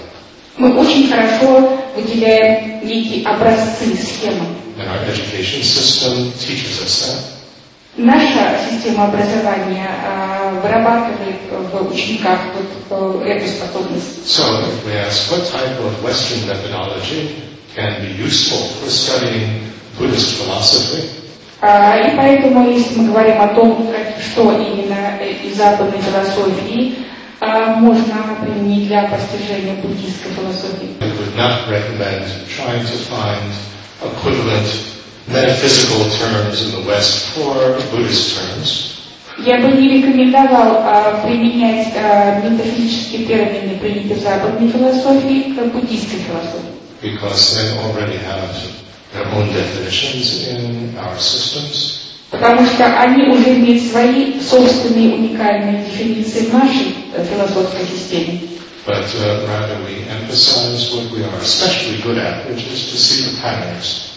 Мы 0.59 0.79
очень 0.79 1.11
хорошо 1.11 1.81
выделяем 1.97 2.87
некие 2.87 3.27
образцы, 3.27 3.97
схемы. 3.97 4.47
And 4.79 4.89
our 4.89 5.03
education 5.11 5.65
system 5.65 6.31
teaches 6.39 6.81
us 6.81 7.09
that. 7.09 7.42
Наша 7.97 8.59
система 8.71 9.05
образования 9.05 9.87
э, 10.03 10.61
вырабатывает 10.63 11.37
в 11.51 11.93
учениках 11.93 12.41
вот, 12.89 13.23
э, 13.27 13.33
эту 13.33 13.49
способность. 13.49 14.27
So, 14.27 14.43
if 14.65 14.87
we 14.87 14.95
ask 14.95 15.31
what 15.31 15.45
type 15.45 15.79
of 15.79 16.03
Western 16.03 16.49
methodology 16.49 17.43
can 17.77 18.01
be 18.01 18.13
useful 18.13 18.61
for 18.81 18.89
studying 18.89 19.71
Buddhist 19.99 20.39
philosophy, 20.41 21.07
А, 21.61 21.97
И 21.99 22.17
поэтому, 22.17 22.69
если 22.71 22.99
мы 22.99 23.09
говорим 23.13 23.41
о 23.41 23.49
том, 23.49 23.87
что 24.21 24.51
именно 24.53 25.19
э, 25.21 25.33
из 25.45 25.57
западной 25.59 26.01
философии 26.01 26.95
а, 27.41 27.75
можно 27.75 28.37
применить 28.41 28.89
для 28.89 29.03
постижения 29.03 29.75
буддийской 29.75 30.33
философии, 30.33 30.97
I 31.01 31.09
would 31.11 31.37
not 31.37 31.69
recommend 31.69 32.25
trying 32.49 32.85
to 32.85 32.97
find 33.07 33.53
equivalent 34.03 34.67
metaphysical 35.33 36.05
terms 36.11 36.63
in 36.63 36.71
the 36.73 36.87
West 36.87 37.35
for 37.35 37.55
Buddhist 37.91 38.37
terms. 38.39 38.89
я 39.39 39.59
бы 39.61 39.73
не 39.73 39.89
рекомендовал 39.99 40.83
а, 40.85 41.21
применять 41.25 41.93
а, 41.97 42.41
метафизические 42.41 43.27
термины, 43.27 43.79
принятые 43.81 44.17
в 44.17 44.23
западной 44.23 44.69
философии, 44.71 45.55
к 45.55 45.73
буддийской 45.73 46.21
философии. 46.21 46.73
because 47.03 47.55
they 47.57 47.69
already 47.79 48.17
have 48.17 48.55
their 49.13 49.27
own 49.35 49.49
definitions 49.49 50.47
in 50.49 50.97
our 50.99 51.19
systems. 51.19 51.99
Потому 52.31 52.65
что 52.67 52.87
они 52.99 53.29
уже 53.29 53.57
имеют 53.59 53.83
свои 53.91 54.41
собственные 54.41 55.15
уникальные 55.15 55.85
дефиниции 55.85 56.47
в 56.47 56.55
нашей 56.55 56.95
э, 57.15 57.25
философской 57.25 57.85
системе. 57.87 58.41
But 58.87 59.05
uh, 59.15 59.47
rather 59.47 59.77
we 59.85 60.03
emphasize 60.09 60.93
what 60.95 61.11
we 61.13 61.23
are 61.23 61.39
especially 61.41 62.01
good 62.03 62.19
at, 62.19 62.49
which 62.49 62.67
is 62.67 62.91
to 62.91 62.97
see 62.97 63.31
the 63.31 63.41
patterns. 63.41 64.12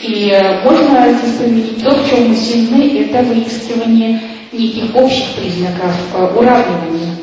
И 0.00 0.30
э, 0.30 0.62
можно 0.62 1.12
здесь 1.12 1.38
применить 1.38 1.82
то, 1.82 1.90
в 1.92 2.08
чем 2.08 2.28
мы 2.28 2.36
сильны, 2.36 3.04
это 3.04 3.22
выискивание 3.24 4.20
неких 4.52 4.94
общих 4.94 5.24
признаков 5.34 5.92
э, 6.14 6.24
уравнивания. 6.36 7.16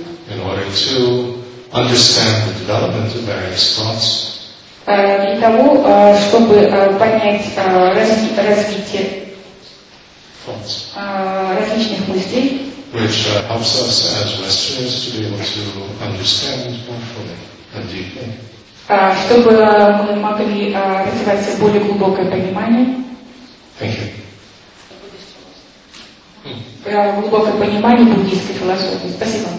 Э, 4.88 5.36
Для 5.36 5.42
того, 5.42 6.18
чтобы 6.28 6.96
понять 7.00 7.46
разви- 7.56 8.36
развитие 8.48 9.24
различных 10.96 12.08
мыслей, 12.08 12.72
which 12.94 13.28
uh, 13.28 13.42
helps 13.50 13.76
us 13.82 14.24
as 14.24 14.40
Westerners 14.40 15.12
to 15.12 15.18
be 15.20 15.26
able 15.28 15.38
to 15.40 16.06
understand 16.06 16.80
more 16.88 17.00
fully 17.12 17.36
and 17.76 17.90
deeply. 17.90 18.55
Э, 18.88 19.12
чтобы 19.26 19.52
э, 19.54 20.04
мы 20.04 20.15
могли 20.17 20.71
э, 20.74 21.06
развивать 21.06 21.41
себе 21.45 21.58
более 21.58 21.82
глубокое 21.82 22.26
понимание, 22.30 22.95
Thank 23.80 23.98
you. 23.98 24.26
э, 26.86 27.19
глубокое 27.19 27.54
понимание 27.54 28.06
буддийской 28.06 28.56
философии. 28.56 29.12
Спасибо. 29.15 29.50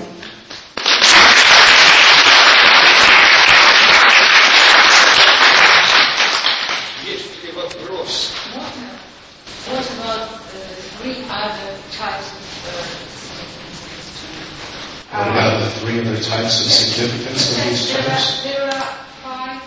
What 15.11 15.31
about 15.31 15.61
the 15.61 15.71
three 15.81 16.01
other 16.01 16.21
types 16.21 16.61
of 16.65 16.71
significance 16.71 17.57
of 17.59 17.65
these 17.65 17.93
there, 17.93 18.03
terms? 18.03 19.06
Are, 19.27 19.47
there 19.47 19.55
are 19.55 19.61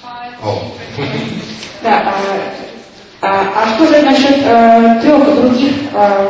five, 0.00 0.32
five 0.32 0.32
Oh. 0.44 0.72
different 0.96 1.42
Да, 1.82 2.02
а, 2.06 3.26
а- 3.26 3.62
а 3.64 3.74
что 3.74 3.86
же 3.88 4.02
насчет 4.02 4.38
э, 4.44 5.00
трех 5.02 5.24
других 5.34 5.72
э, 5.92 6.28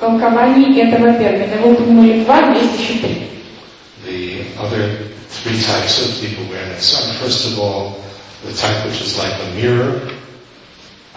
толкований 0.00 0.80
этого 0.82 1.12
термина? 1.14 1.56
Вы 1.62 1.72
упомянули 1.72 2.24
два, 2.24 2.40
но 2.42 2.54
есть 2.58 2.78
еще 2.78 2.94
три. 2.98 3.28
The 4.06 4.44
other 4.60 5.08
three 5.44 5.60
types 5.60 5.98
of 6.00 6.20
deep 6.20 6.38
awareness 6.48 6.94
are, 6.94 7.12
first 7.22 7.44
of 7.46 7.58
all, 7.58 7.96
the 8.44 8.52
type 8.54 8.84
which 8.86 9.00
is 9.02 9.18
like 9.18 9.34
a 9.42 9.54
mirror, 9.60 10.00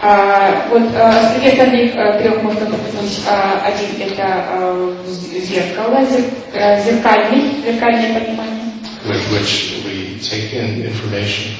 А, 0.04 0.66
вот 0.70 0.82
э, 0.92 1.32
среди 1.32 1.50
остальных 1.50 1.94
э, 1.94 2.18
трех 2.20 2.42
можно 2.42 2.66
упомянуть 2.66 3.20
а, 3.28 3.62
один 3.64 4.02
это 4.02 4.44
э, 4.50 4.94
з- 5.06 5.46
зеркало, 5.46 5.98
зер- 6.00 6.32
э, 6.52 6.82
зеркальный, 6.84 7.62
зеркальное 7.64 8.12
понимание, 8.12 8.64
with 9.06 9.22
which 9.30 9.84
we 9.86 10.01
take 10.22 10.52
in 10.52 10.84
information. 10.84 11.54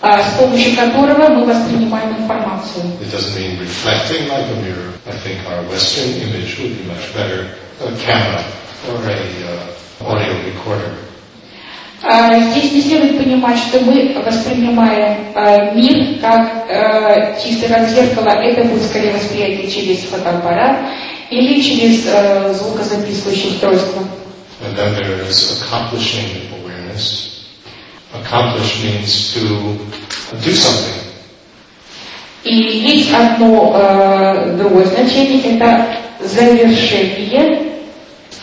а, 0.00 0.22
с 0.22 0.38
помощью 0.38 0.76
которого 0.76 1.28
мы 1.28 1.46
воспринимаем 1.46 2.10
информацию. 2.16 2.84
It 3.00 3.10
doesn't 3.10 3.34
mean 3.34 3.58
reflecting 3.58 4.28
like 4.28 4.46
a 4.50 4.56
mirror. 4.62 4.92
I 5.06 5.12
think 5.24 5.38
our 5.48 5.62
Western 5.70 6.10
image 6.20 6.58
would 6.60 6.76
be 6.76 6.84
much 6.84 7.12
better 7.14 7.48
a 7.80 7.90
camera 7.96 8.44
or 8.88 9.00
a 9.04 9.18
uh, 9.44 10.06
audio 10.06 10.34
recorder. 10.44 10.92
Здесь 12.52 12.72
не 12.72 12.82
следует 12.82 13.18
понимать, 13.18 13.58
что 13.58 13.80
мы 13.80 14.14
воспринимаем 14.24 15.34
э, 15.34 15.74
мир 15.74 16.20
как 16.20 16.66
э, 16.68 17.36
чисто 17.42 17.68
как 17.68 17.88
зеркало. 17.88 18.28
Это 18.28 18.62
будет 18.64 18.84
скорее 18.84 19.12
восприятие 19.12 19.68
через 19.68 20.00
фотоаппарат 20.04 20.88
или 21.30 21.60
через 21.60 22.04
э, 22.06 22.54
звукозаписывающее 22.54 23.50
устройство. 23.52 24.02
And 24.62 24.76
then 24.76 24.94
there 24.94 25.20
is 25.28 25.60
accomplishing. 25.60 26.55
Accomplish 28.15 28.83
means 28.83 29.33
to 29.33 29.77
do 30.43 30.53
something. 30.53 30.99
И 32.43 32.55
есть 32.55 33.13
одно 33.13 33.71
э, 33.75 34.57
другое 34.57 34.85
значение, 34.85 35.55
это 35.55 35.87
завершение, 36.19 37.71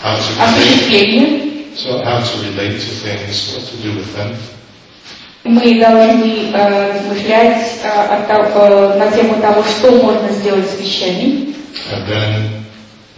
How 0.02 0.16
to 0.16 0.22
relate, 0.36 0.40
осуществление. 0.40 1.76
so 1.76 2.02
how 2.04 2.20
to 2.22 2.38
relate 2.48 2.78
to 2.80 2.90
things, 3.02 3.54
what 3.54 3.64
to 3.68 3.76
do 3.82 3.96
with 3.98 4.14
them. 4.16 4.36
Мы 5.44 5.80
должны 5.80 6.50
э, 6.52 6.92
размышлять 6.92 7.80
э, 7.82 7.88
о 7.88 8.26
том- 8.28 8.52
э, 8.54 8.98
на 8.98 9.10
тему 9.10 9.40
того, 9.40 9.62
что 9.64 9.90
можно 10.02 10.28
сделать 10.30 10.68
с 10.70 10.78
вещами. 10.80 11.54
And 11.92 12.06
then 12.06 12.64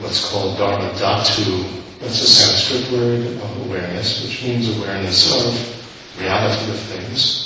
what's 0.01 0.21
called 0.31 0.57
Dharma 0.59 0.91
Dhatu. 0.99 1.65
That's 2.01 2.23
a 2.23 2.27
Sanskrit 2.27 2.91
word 2.93 3.27
of 3.43 3.67
awareness, 3.67 4.23
which 4.23 4.43
means 4.43 4.69
awareness 4.79 5.31
of 5.35 5.53
of 6.20 6.78
things. 6.92 7.46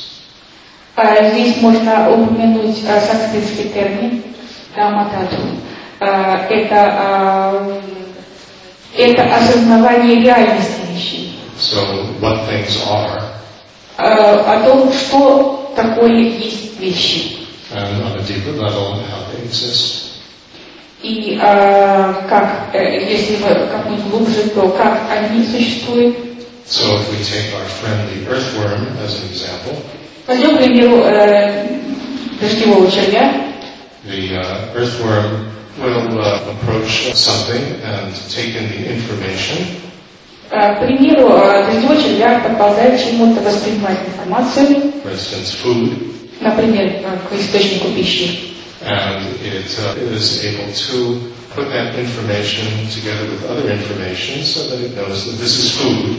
А 0.96 1.30
Здесь 1.32 1.58
можно 1.62 2.12
упомянуть 2.12 2.84
а, 2.88 3.00
санскритский 3.00 3.70
термин 3.70 4.24
Даматату. 4.76 5.38
А, 6.00 6.46
Это, 6.50 6.76
а, 6.76 7.82
это 8.98 9.24
осознавание 9.36 10.22
реальности 10.22 10.82
вещей. 10.92 11.40
So, 11.58 12.20
what 12.20 12.48
things 12.50 12.78
are, 12.90 13.22
О 13.98 14.64
том, 14.66 14.92
что 14.94 15.74
такое 15.76 16.18
есть 16.22 16.80
вещи. 16.80 17.36
and 17.72 18.02
on 18.04 18.18
a 18.18 18.24
deeper 18.24 18.52
level, 18.54 18.96
how 18.96 19.32
they 19.32 19.44
exist. 19.46 20.06
И 21.02 21.38
как, 21.38 22.70
э, 22.74 23.10
если 23.10 23.38
вы 23.38 23.68
копнуть 23.68 24.04
глубже, 24.10 24.50
то 24.50 24.68
как 24.70 25.00
они 25.10 25.46
существуют. 25.46 26.29
So, 26.69 26.97
if 26.99 27.11
we 27.11 27.23
take 27.25 27.53
our 27.55 27.67
friendly 27.81 28.27
earthworm 28.27 28.97
as 29.05 29.21
an 29.21 29.29
example, 29.29 29.77
Возьмем, 30.27 30.57
к 30.57 30.61
примеру, 30.63 31.03
э, 31.05 31.81
дождевого 32.41 32.91
червя. 32.91 33.53
the 34.05 34.37
uh, 34.37 34.75
earthworm 34.75 35.51
will 35.79 36.19
uh, 36.21 36.41
approach 36.53 37.13
something 37.15 37.63
and 37.83 38.15
take 38.31 38.55
in 38.55 38.69
the 38.71 38.93
information, 38.93 39.67
Э, 40.51 40.75
К 40.77 40.87
примеру, 40.87 41.31
э, 41.33 41.67
дождевой 41.67 41.97
червяк 42.03 42.43
подползает 42.45 43.01
к 43.01 43.05
чему-то, 43.05 43.41
воспринимает 43.43 43.99
информацию, 44.07 44.93
for 45.03 45.11
instance, 45.13 45.53
food, 45.63 46.15
например, 46.41 46.87
э, 47.03 47.19
к 47.29 47.33
источнику 47.39 47.89
пищи. 47.89 48.51
and 48.83 49.25
it 49.43 49.65
uh, 49.81 49.97
is 50.15 50.45
able 50.45 50.71
to 50.73 51.33
put 51.55 51.71
that 51.71 51.95
information 51.99 52.67
together 52.93 53.25
with 53.31 53.43
other 53.49 53.71
information 53.71 54.45
so 54.45 54.69
that 54.69 54.79
it 54.85 54.95
knows 54.95 55.25
that 55.25 55.39
this 55.41 55.57
is 55.59 55.73
food, 55.73 56.17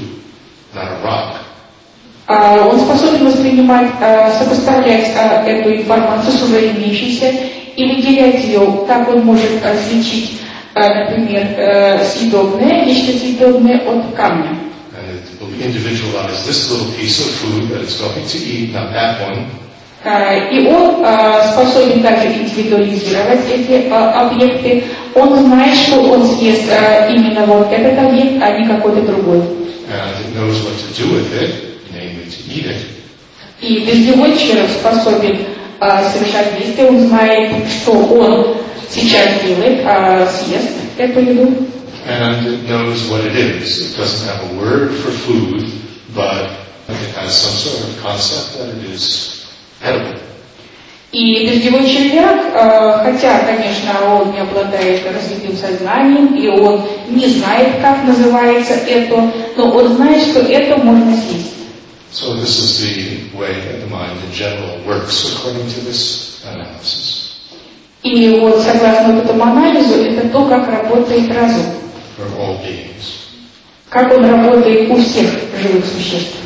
Он 2.31 2.79
способен 2.79 3.27
воспринимать, 3.27 3.91
э, 4.01 4.31
сопоставлять 4.39 5.09
э, 5.17 5.51
эту 5.51 5.75
информацию 5.75 6.33
с 6.33 6.43
уже 6.45 6.71
имеющейся 6.71 7.33
и 7.75 7.85
выделять 7.85 8.45
ее. 8.45 8.85
Так 8.87 9.09
он 9.09 9.23
может 9.25 9.65
отличить, 9.65 10.39
например, 10.75 11.45
э, 11.57 12.05
съедобное, 12.05 12.85
нечто 12.85 13.19
съедобное 13.19 13.79
от 13.79 14.15
камня. 14.15 14.57
And 14.95 15.19
it 15.19 15.41
will 15.41 15.51
individualize 15.61 16.47
this 16.47 16.71
little 16.71 16.93
piece 16.97 17.19
of 17.19 17.27
food 17.41 17.69
that 17.71 17.81
it's 17.83 17.99
going 17.99 18.25
to 18.25 18.39
eat, 18.39 18.73
not 18.73 18.93
that 18.93 19.21
one, 19.21 19.47
Э, 20.05 20.49
И 20.51 20.67
он 20.69 21.05
способен 21.53 22.03
также 22.03 22.29
индивидуализировать 22.29 23.41
эти 23.53 23.89
объекты. 23.91 24.85
Он 25.15 25.37
знает, 25.37 25.75
что 25.75 26.01
он 26.01 26.25
съест 26.27 26.71
именно 27.11 27.45
вот 27.45 27.71
этот 27.73 27.99
объект, 27.99 28.41
а 28.41 28.57
не 28.57 28.67
какой-то 28.67 29.03
другой. 29.03 29.43
And 29.91 30.25
it 30.25 30.35
knows 30.35 30.63
what 30.65 30.79
to 30.79 30.95
do 30.95 31.13
with 31.13 31.33
it, 31.35 31.83
namely 31.93 32.31
to 32.31 32.41
eat 32.51 32.67
it. 32.67 32.87
И 33.61 33.85
дождевой 33.85 34.39
червь 34.39 34.71
способен 34.71 35.47
э, 35.81 36.11
совершать 36.13 36.59
действия, 36.59 36.87
он 36.87 37.09
знает, 37.09 37.53
что 37.69 37.93
он 37.93 38.57
сейчас 38.89 39.43
делает, 39.43 39.83
а 39.85 40.27
съест 40.27 40.71
эту 40.97 41.21
еду. 41.21 41.67
And 42.07 42.47
it 42.47 42.69
knows 42.69 43.09
what 43.11 43.25
it 43.27 43.37
is. 43.37 43.93
It 43.93 43.97
doesn't 43.99 44.27
have 44.27 44.51
a 44.51 44.55
word 44.59 44.93
for 44.95 45.11
food, 45.11 45.71
but 46.15 46.51
it 46.89 47.15
has 47.15 47.37
some 47.37 47.53
sort 47.53 47.87
of 47.87 48.03
concept 48.03 48.59
that 48.59 48.69
it 48.69 48.91
is 48.91 49.47
edible. 49.83 50.19
И 51.13 51.45
дождевой 51.45 51.89
червяк, 51.89 52.41
э, 52.55 53.03
хотя, 53.03 53.41
конечно, 53.41 54.15
он 54.15 54.31
не 54.31 54.39
обладает 54.39 55.05
развитым 55.13 55.57
сознанием, 55.57 56.37
и 56.37 56.47
он 56.47 56.87
не 57.09 57.27
знает, 57.27 57.81
как 57.83 58.05
называется 58.05 58.75
это, 58.75 59.33
но 59.57 59.71
он 59.71 59.97
знает, 59.97 60.23
что 60.29 60.41
это 60.41 60.77
можно 60.79 61.17
съесть. 61.17 61.55
So 62.13 62.35
this 62.35 62.59
is 62.59 62.81
the 62.81 63.39
way 63.39 63.55
that 63.55 63.81
the 63.81 63.87
mind 63.87 64.19
in 64.27 64.33
general 64.33 64.81
works 64.85 65.33
according 65.33 65.69
to 65.71 65.81
this 65.85 66.41
analysis 66.45 67.21
И 68.03 68.41
вот, 68.41 68.61
согласно 68.63 69.13
вот 69.15 69.25
этому 69.25 69.43
анализу, 69.45 69.95
это 70.03 70.29
то, 70.31 70.47
как 70.49 70.67
работает 70.69 71.31
разум, 71.33 71.67
for 72.19 72.27
all 72.39 72.59
beings. 72.65 73.29
как 73.91 74.11
он 74.13 74.25
работает 74.25 74.91
у 74.91 74.97
всех 75.03 75.31
живых 75.61 75.85
существ. 75.85 76.37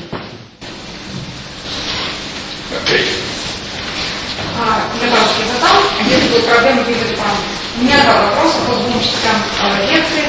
А, 4.59 4.83
я 5.01 5.11
бабушке 5.11 5.43
задал, 5.55 5.81
если 6.09 6.29
будут 6.29 6.45
проблемы, 6.47 6.83
видели 6.89 7.17
там. 7.17 7.37
У 7.79 7.85
меня 7.85 8.03
два 8.05 8.23
вопроса 8.23 8.59
по 8.67 8.75
двум 8.75 9.01
частям 9.01 9.37
э, 9.63 9.93
лекции. 9.93 10.25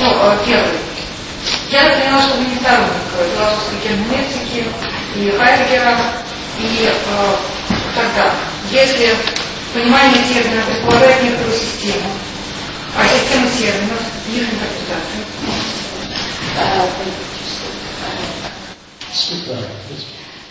Ну, 0.00 0.06
э, 0.06 0.36
первый. 0.46 0.81
Я 1.72 1.88
поняла, 1.88 2.20
что 2.20 2.36
вы 2.36 2.44
не 2.44 2.56
сторонник 2.56 3.00
философской 3.16 3.80
герменевтики 3.82 4.62
и 5.16 5.30
Хайдегера. 5.38 5.96
И 6.60 6.84
э, 6.84 6.92
тогда, 7.96 8.30
если 8.70 9.08
понимание 9.72 10.22
термина 10.22 10.60
предполагает 10.68 11.22
некоторую 11.22 11.56
систему, 11.56 12.10
а 12.94 13.08
система 13.08 13.48
терминов, 13.48 14.02
их 14.28 14.42
интерпретация. 14.52 15.24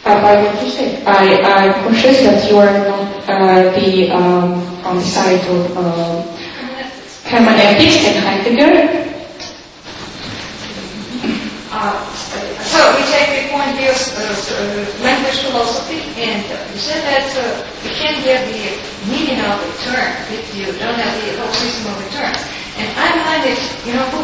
Uh, 0.04 0.20
by 0.20 0.42
what 0.42 0.64
you 0.64 0.72
say, 0.72 1.04
I, 1.06 1.38
I'm 1.44 1.84
conscious 1.84 2.24
that 2.24 2.50
you 2.50 2.58
are 2.58 2.74
not 2.90 3.30
uh, 3.30 3.70
the 3.80 4.10
um, 4.10 4.54
on 4.84 4.98
the 4.98 5.04
side 5.04 5.46
of 5.48 5.78
uh, 5.78 6.24
hermeneutics 7.30 8.04
and 8.08 8.26
Heidegger. 8.26 9.11
Uh, 11.82 11.98
so 12.62 12.78
we 12.94 13.02
take 13.10 13.34
the 13.34 13.50
point 13.50 13.74
of 13.74 13.98
uh, 14.14 14.22
uh, 14.22 14.86
language 15.02 15.42
philosophy, 15.42 15.98
and 16.14 16.46
uh, 16.54 16.62
you 16.70 16.78
said 16.78 17.02
that 17.10 17.26
uh, 17.42 17.58
you 17.82 17.90
can't 17.98 18.22
get 18.22 18.46
the 18.46 18.78
meaning 19.10 19.42
of 19.42 19.58
a 19.58 19.70
term 19.82 20.14
if 20.30 20.46
you 20.54 20.70
don't 20.78 20.94
have 20.94 21.16
the 21.26 21.42
whole 21.42 21.50
system 21.50 21.90
of 21.90 21.98
the 21.98 22.10
terms. 22.14 22.38
And 22.78 22.86
I 23.02 23.10
find 23.26 23.42
it, 23.50 23.58
you 23.82 23.98
know, 23.98 24.06
who? 24.14 24.22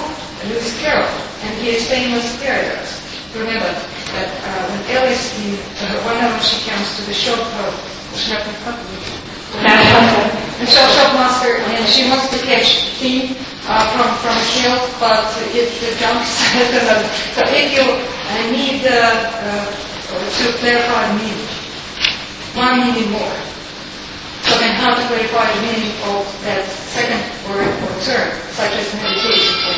Lewis 0.54 0.70
Carroll, 0.78 1.10
and 1.50 1.54
his 1.66 1.90
famous 1.90 2.30
paradox. 2.38 3.02
Remember 3.34 3.74
that 4.14 4.30
uh, 4.30 4.70
when 4.70 4.82
Alice, 4.94 5.34
in, 5.42 5.58
uh, 5.58 6.06
one 6.06 6.14
of 6.22 6.30
them, 6.30 6.42
she 6.46 6.62
comes 6.70 6.86
to 6.98 7.10
the 7.10 7.14
shop 7.18 7.42
of 7.42 7.74
Schnappen 8.14 8.54
and 9.58 10.70
shop, 10.70 10.90
shop 10.94 11.14
master, 11.14 11.58
and 11.58 11.88
she 11.88 12.10
wants 12.10 12.30
to 12.30 12.38
catch 12.46 12.86
uh, 13.02 13.57
from 13.68 14.08
from 14.24 14.32
a 14.32 14.48
hill, 14.56 14.80
but 14.96 15.28
it 15.52 15.68
uh, 15.68 15.92
jumps. 16.00 16.32
so 17.36 17.44
if 17.52 17.68
you 17.76 17.84
uh, 17.84 18.52
need 18.52 18.80
uh, 18.88 18.96
uh, 18.96 19.68
to 20.24 20.44
clarify 20.64 21.12
meaning, 21.20 21.44
one 22.56 22.80
meaning 22.80 23.12
more. 23.12 23.36
So 24.48 24.56
then 24.64 24.72
how 24.80 24.96
to 24.96 25.04
clarify 25.12 25.52
the 25.52 25.62
meaning 25.68 25.92
of 26.08 26.24
that 26.48 26.64
second 26.96 27.20
word 27.52 27.68
or 27.68 27.92
term, 28.08 28.32
such 28.56 28.72
as 28.72 28.88
meditation, 29.04 29.52
for 29.60 29.76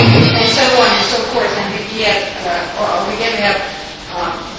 and 0.00 0.48
so 0.48 0.64
on 0.80 0.88
and 0.88 1.06
so 1.12 1.20
forth, 1.36 1.52
and 1.60 1.68
we 1.76 2.00
get, 2.00 2.24
uh, 2.48 2.80
or 2.80 3.04
we 3.12 3.20
get 3.20 3.36
to 3.36 3.40
have, 3.44 3.60
um, 4.16 4.50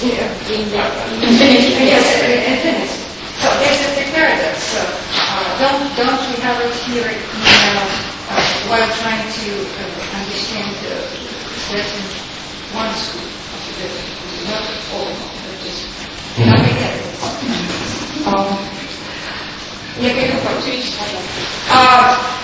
Infinity. 0.00 1.84
Yes, 1.84 2.06
infinity. 2.24 3.09
So 3.40 3.48
this 3.56 3.80
is 3.80 3.92
the 3.96 4.04
paradox. 4.12 4.60
So 4.68 4.84
uh, 4.84 5.48
don't 5.56 5.80
don't 5.96 6.20
we 6.28 6.36
have 6.44 6.60
it 6.60 6.76
here 6.84 7.08
in 7.08 7.16
uh, 7.16 7.80
uh, 8.28 8.68
while 8.68 8.84
trying 9.00 9.24
to 9.24 9.48
uh, 9.64 10.18
understand 10.20 10.76
uh, 10.84 11.00
certain 11.72 12.04
one 12.76 12.92
school 13.00 13.24
of 13.24 13.60
the 13.80 13.88
not 14.44 14.60
all, 14.92 15.08
but 15.40 15.56
just 15.64 15.88
not 16.36 16.60
together. 16.68 17.00
Um, 18.28 18.60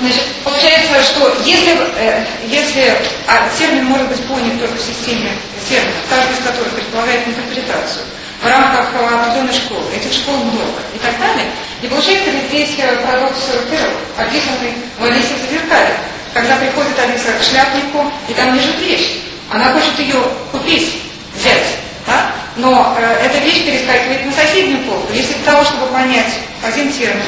значит, 0.00 0.24
получается, 0.44 1.02
что 1.02 1.32
если, 1.44 1.76
э, 1.96 2.24
если 2.48 2.96
а, 3.26 3.48
термин 3.56 3.84
может 3.84 4.08
быть 4.08 4.22
понят 4.24 4.58
только 4.60 4.76
в 4.76 4.80
системе 4.80 5.30
терминов, 5.68 5.94
каждый 6.10 6.32
из 6.36 6.44
которых 6.44 6.72
предполагает 6.74 7.26
интерпретацию 7.28 8.04
в 8.46 8.48
рамках 8.48 8.86
э, 8.94 9.14
определенной 9.14 9.52
школы, 9.52 9.82
этих 9.92 10.12
школ 10.12 10.36
много 10.36 10.78
и 10.94 10.98
так 10.98 11.18
далее, 11.18 11.50
и 11.82 11.86
получается 11.88 12.30
здесь 12.48 12.78
э, 12.78 12.96
парадокс 13.04 13.34
41 13.50 13.80
описанный 14.16 14.74
в 14.98 15.04
Алисе 15.04 15.34
в 15.34 15.50
зеркале, 15.50 15.96
когда 16.32 16.54
приходит 16.56 16.96
Алиса 16.98 17.32
к 17.38 17.42
шляпнику, 17.42 18.06
и 18.28 18.34
там 18.34 18.54
лежит 18.54 18.78
вещь. 18.78 19.18
Она 19.50 19.72
хочет 19.72 19.98
ее 19.98 20.22
купить, 20.52 21.02
взять, 21.34 21.76
да? 22.06 22.30
но 22.56 22.94
э, 22.98 23.26
эта 23.26 23.38
вещь 23.38 23.64
перескакивает 23.64 24.24
на 24.24 24.32
соседнюю 24.32 24.84
полку. 24.84 25.12
Если 25.12 25.34
для 25.34 25.52
того, 25.52 25.64
чтобы 25.64 25.86
понять 25.86 26.38
один 26.62 26.92
термин, 26.92 27.26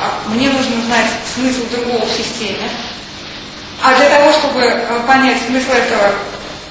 а 0.00 0.28
мне 0.30 0.48
нужно 0.48 0.80
знать 0.86 1.10
смысл 1.34 1.60
другого 1.70 2.06
в 2.06 2.10
системе. 2.10 2.70
А 3.82 3.94
для 3.96 4.08
того, 4.08 4.32
чтобы 4.32 4.62
э, 4.62 5.00
понять 5.06 5.42
смысл 5.46 5.72
этого, 5.72 6.14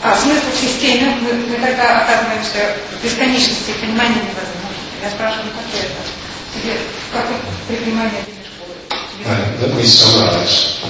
а, 0.03 0.17
смысл 0.17 0.51
в 0.51 0.61
системе, 0.61 1.15
мы, 1.23 1.33
мы 1.33 1.57
тогда 1.57 2.03
оказываемся 2.03 2.75
в 2.91 3.05
бесконечности, 3.05 3.73
понимания 3.81 4.23
невозможно. 4.27 4.75
Я 5.03 5.11
спрашиваю, 5.11 5.51
как 5.55 5.67
это? 5.79 6.03
Тебе, 6.55 6.75
как 7.13 7.27
при 7.69 7.77
понимании 7.77 8.19
этой 8.21 8.35
школы? 8.43 8.75
Uh, 9.25 9.61
let 9.61 9.75
me 9.77 9.85
summarize 9.85 10.83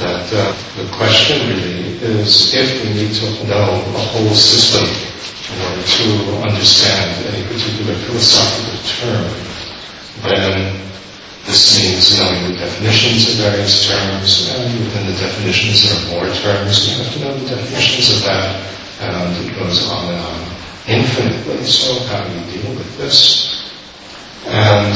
that 0.00 0.32
uh, 0.32 0.54
the 0.76 0.88
question 0.96 1.46
really 1.48 1.98
is 2.24 2.54
if 2.54 2.82
we 2.84 2.94
need 2.94 3.12
to 3.14 3.46
know 3.46 3.84
a 3.94 4.02
whole 4.10 4.34
system 4.34 4.88
in 5.52 5.60
order 5.68 5.82
to 5.84 6.48
understand 6.48 7.12
any 7.28 7.44
particular 7.46 7.94
philosophical 8.06 8.78
term, 8.88 9.28
then 10.24 10.85
this 11.47 11.79
means 11.79 12.19
knowing 12.19 12.51
the 12.51 12.59
definitions 12.59 13.29
of 13.29 13.35
various 13.39 13.87
terms, 13.87 14.51
and 14.51 14.83
within 14.83 15.07
the 15.07 15.13
definitions 15.13 15.87
there 15.87 15.95
are 15.95 16.19
more 16.19 16.35
terms. 16.35 16.91
You 16.91 17.03
have 17.03 17.13
to 17.13 17.19
know 17.21 17.33
the 17.39 17.55
definitions 17.55 18.17
of 18.17 18.23
that, 18.27 18.59
and 18.99 19.47
it 19.47 19.55
goes 19.55 19.89
on 19.89 20.13
and 20.13 20.19
on 20.19 20.39
infinitely. 20.87 21.63
So 21.63 22.03
how 22.07 22.27
do 22.27 22.33
you 22.35 22.43
deal 22.51 22.75
with 22.75 22.97
this? 22.97 23.71
And 24.45 24.91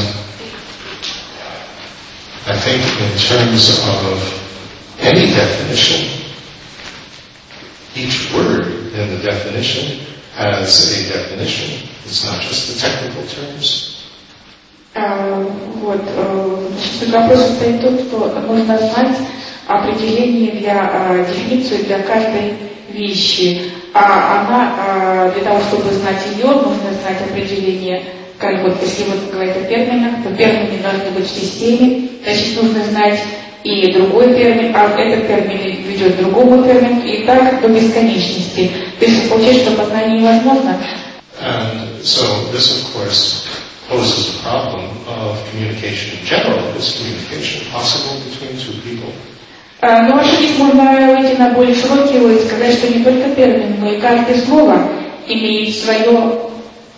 I 2.44 2.56
think 2.60 2.84
in 3.00 3.16
terms 3.16 3.70
of 3.88 4.20
any 5.00 5.32
definition, 5.32 6.20
each 7.96 8.30
word 8.34 8.92
in 8.92 9.08
the 9.08 9.22
definition 9.22 10.04
has 10.34 10.92
a 10.92 11.12
definition. 11.12 11.88
It's 12.04 12.26
not 12.26 12.42
just 12.42 12.68
the 12.68 12.78
technical 12.78 13.26
terms. 13.26 13.92
А, 14.94 15.21
Вот, 15.82 16.00
э, 16.16 16.56
значит, 17.00 17.12
вопрос 17.12 17.40
состоит 17.40 17.80
в 17.80 17.82
том, 17.82 17.98
что 17.98 18.40
нужно 18.46 18.78
знать 18.78 19.16
определение 19.66 20.52
для, 20.52 20.78
а, 20.78 21.26
дефиницию 21.28 21.84
для 21.86 21.98
каждой 21.98 22.54
вещи. 22.92 23.72
А 23.92 24.46
она, 24.46 24.74
а, 24.78 25.32
для 25.34 25.42
того, 25.42 25.60
чтобы 25.60 25.90
знать 25.90 26.22
ее, 26.36 26.46
нужно 26.46 26.92
знать 27.02 27.20
определение, 27.28 28.00
как 28.38 28.62
вот, 28.62 28.76
если 28.80 29.10
вот 29.10 29.32
говорить 29.32 29.56
о 29.56 29.64
терминах, 29.68 30.22
то 30.22 30.32
термины 30.36 30.78
должны 30.80 31.10
быть 31.16 31.26
в 31.26 31.34
системе, 31.34 32.08
значит, 32.22 32.62
нужно 32.62 32.84
знать 32.84 33.18
и 33.64 33.92
другой 33.92 34.34
термин, 34.34 34.72
а 34.76 34.88
этот 34.96 35.26
термин 35.26 35.84
ведет 35.84 36.14
к 36.14 36.18
другому 36.18 36.62
термину, 36.62 37.02
и 37.04 37.24
так 37.24 37.60
до 37.60 37.66
бесконечности. 37.66 38.70
То 39.00 39.04
есть 39.04 39.28
получается, 39.28 39.70
что 39.70 39.82
познание 39.82 40.20
невозможно, 40.20 40.76
And 41.40 42.04
so 42.04 42.22
this, 42.52 42.70
of 42.70 42.94
course, 42.94 43.48
poses 43.92 44.40
a 44.40 44.42
problem 44.42 44.88
of 45.06 45.36
communication 45.50 46.18
in 46.18 46.24
general. 46.24 46.64
Is 46.80 46.96
communication 46.96 47.70
possible 47.70 48.16
between 48.24 48.56
two 48.56 48.80
people? 48.80 49.12
А, 49.82 50.02
Но 50.08 50.18
ошибить 50.18 50.58
можно 50.58 51.16
выйти 51.16 51.36
на 51.36 51.50
более 51.50 51.74
широкий 51.74 52.18
уровень, 52.18 52.46
сказать, 52.46 52.74
что 52.74 52.88
не 52.88 53.04
только 53.04 53.34
термин, 53.34 53.76
но 53.80 53.90
и 53.90 54.00
каждое 54.00 54.38
слово 54.38 54.88
имеет 55.26 55.74
свое 55.76 56.38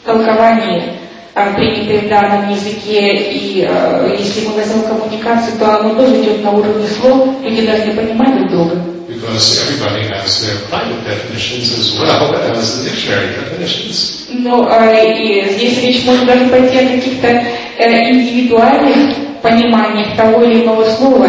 толкование, 0.04 0.98
а, 1.34 1.54
принятое 1.54 2.00
в 2.02 2.08
данном 2.08 2.50
языке. 2.50 3.16
И 3.32 3.66
а, 3.66 4.06
если 4.16 4.46
мы 4.46 4.54
возьмем 4.54 4.82
коммуникацию, 4.82 5.58
то 5.58 5.80
оно 5.80 5.94
тоже 5.94 6.22
идет 6.22 6.44
на 6.44 6.50
уровне 6.52 6.86
слов, 6.86 7.28
люди 7.42 7.66
должны 7.66 7.92
понимать 7.94 8.36
друг 8.36 8.50
друга. 8.50 8.93
Because 9.23 9.59
everybody 9.61 10.07
has 10.07 10.41
their 10.41 10.57
private 10.69 11.03
definitions 11.03 11.77
as 11.77 11.99
well 11.99 12.35
as 12.35 12.83
the 12.83 12.89
dictionary 12.89 13.33
definitions. 13.35 14.27
Но 14.31 14.67
а, 14.69 14.93
и 14.93 15.49
здесь 15.51 15.81
речь 15.81 16.05
может 16.05 16.25
даже 16.25 16.45
пойти 16.47 16.77
о 16.77 16.95
каких-то 16.95 17.27
э, 17.27 18.11
индивидуальных 18.11 19.15
пониманиях 19.41 20.15
того 20.15 20.43
или 20.43 20.63
иного 20.63 20.89
слова, 20.89 21.27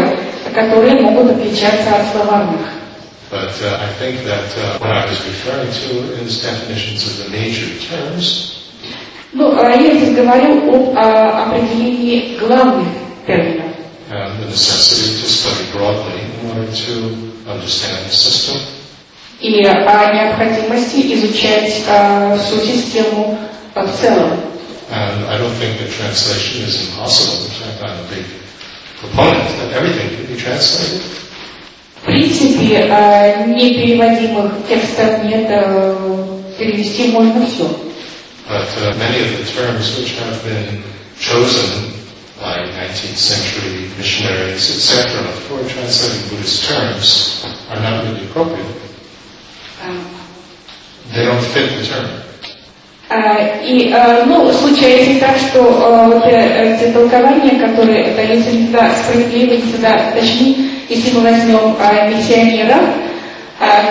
которые 0.55 1.01
могут 1.01 1.31
отличаться 1.31 1.95
от 1.97 2.13
словарных. 2.13 2.67
But 3.31 3.55
uh, 3.63 3.79
I 3.79 3.93
think 4.01 4.25
that 4.25 4.51
uh, 4.59 4.79
what 4.81 4.91
I 4.91 5.07
was 5.07 5.25
referring 5.25 5.71
to 5.71 6.25
is 6.25 6.43
definitions 6.43 7.07
of 7.07 7.25
the 7.25 7.31
major 7.31 7.69
terms. 7.79 8.57
Ну, 9.33 9.57
а 9.57 9.71
я 9.71 9.95
здесь 9.95 10.17
говорю 10.17 10.75
об 10.75 10.99
а, 10.99 11.45
определении 11.47 12.37
главных 12.37 12.89
терминов. 13.27 13.71
and 14.11 14.43
the 14.43 14.47
necessity 14.47 15.23
to 15.23 15.29
study 15.29 15.71
broadly 15.71 16.21
in 16.21 16.51
order 16.51 16.73
to 16.73 17.31
understand 17.47 18.07
the 18.07 18.15
system. 18.15 18.57
и 19.41 19.65
о 19.65 20.13
необходимости 20.13 21.15
изучать 21.15 21.83
а, 21.89 22.37
всю 22.37 22.61
систему 22.61 23.39
а, 23.75 23.87
в 23.87 24.01
целом. 24.01 24.39
And 24.91 25.25
I 25.29 25.39
don't 25.39 25.55
think 25.55 25.79
that 25.79 25.91
translation 25.93 26.67
is 26.67 26.91
impossible. 26.91 27.45
In 27.45 27.51
fact, 27.51 27.83
I'm 27.83 28.05
a 28.05 28.09
big 28.11 28.27
proponent 28.99 29.49
that 29.61 29.73
everything 29.73 30.17
can 30.17 30.27
be 30.27 30.37
translated. 30.37 31.01
В 32.03 32.05
принципе, 32.07 32.89
а, 32.91 33.47
непереводимых 33.47 34.53
текстов 34.69 35.25
нет, 35.25 35.47
а, 35.49 36.43
перевести 36.59 37.09
можно 37.09 37.47
все. 37.47 37.69
But 38.49 38.67
uh, 38.83 38.97
many 38.99 39.21
of 39.23 39.39
the 39.39 39.45
terms 39.53 39.97
which 39.97 40.19
have 40.19 40.43
been 40.43 40.83
chosen 41.21 41.93
by 42.46 42.62
19th 42.78 43.18
century 43.18 43.90
missionaries, 43.98 44.70
etc., 44.70 45.18
for 45.50 45.58
translating 45.66 46.30
Buddhist 46.30 46.70
terms 46.70 47.42
are 47.74 47.82
not 47.82 48.06
really 48.06 48.22
appropriate. 48.30 48.70
They 51.14 51.26
don't 51.26 51.42
fit 51.42 51.74
the 51.74 51.86
term. 51.90 52.06
А, 53.10 53.62
И, 53.64 53.92
а, 53.94 54.26
ну, 54.26 54.52
случается 54.54 55.20
так, 55.20 55.38
что 55.38 55.60
а, 55.62 56.08
вот, 56.08 56.26
э, 56.26 56.76
эти 56.76 56.92
толкования, 56.92 57.60
которые 57.60 58.14
даются 58.16 58.52
не 58.52 58.66
всегда 58.66 58.92
справедливы, 58.96 59.58
не 59.58 59.62
всегда 59.64 60.12
точны, 60.12 60.56
если 60.90 61.12
мы 61.14 61.22
возьмем 61.22 61.76
миссионеров, 62.16 62.82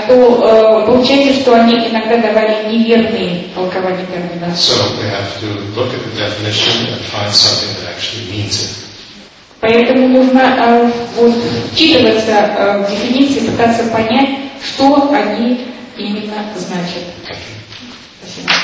то 0.07 0.13
э, 0.13 0.87
получается, 0.87 1.41
что 1.41 1.55
они 1.55 1.75
иногда 1.89 2.19
давали 2.19 2.69
неверные 2.71 3.45
толкования 3.55 4.05
термина. 4.07 4.53
So 4.55 4.75
we 4.99 5.09
have 5.09 5.41
to 5.41 5.49
look 5.75 5.93
at 5.95 6.03
the 6.05 6.17
definition 6.17 6.87
and 6.93 7.01
find 7.13 7.33
something 7.33 7.73
that 7.81 7.95
actually 7.95 8.31
means 8.31 8.61
it. 8.61 8.71
Поэтому 9.61 10.09
нужно 10.09 10.41
э, 10.41 10.91
вот, 11.17 11.35
вчитываться 11.73 12.33
э, 12.33 12.85
в 12.87 12.91
дефиниции, 12.91 13.49
пытаться 13.49 13.85
понять, 13.85 14.29
что 14.63 15.11
они 15.13 15.67
именно 15.97 16.45
значат. 16.57 17.05
You. 18.37 18.64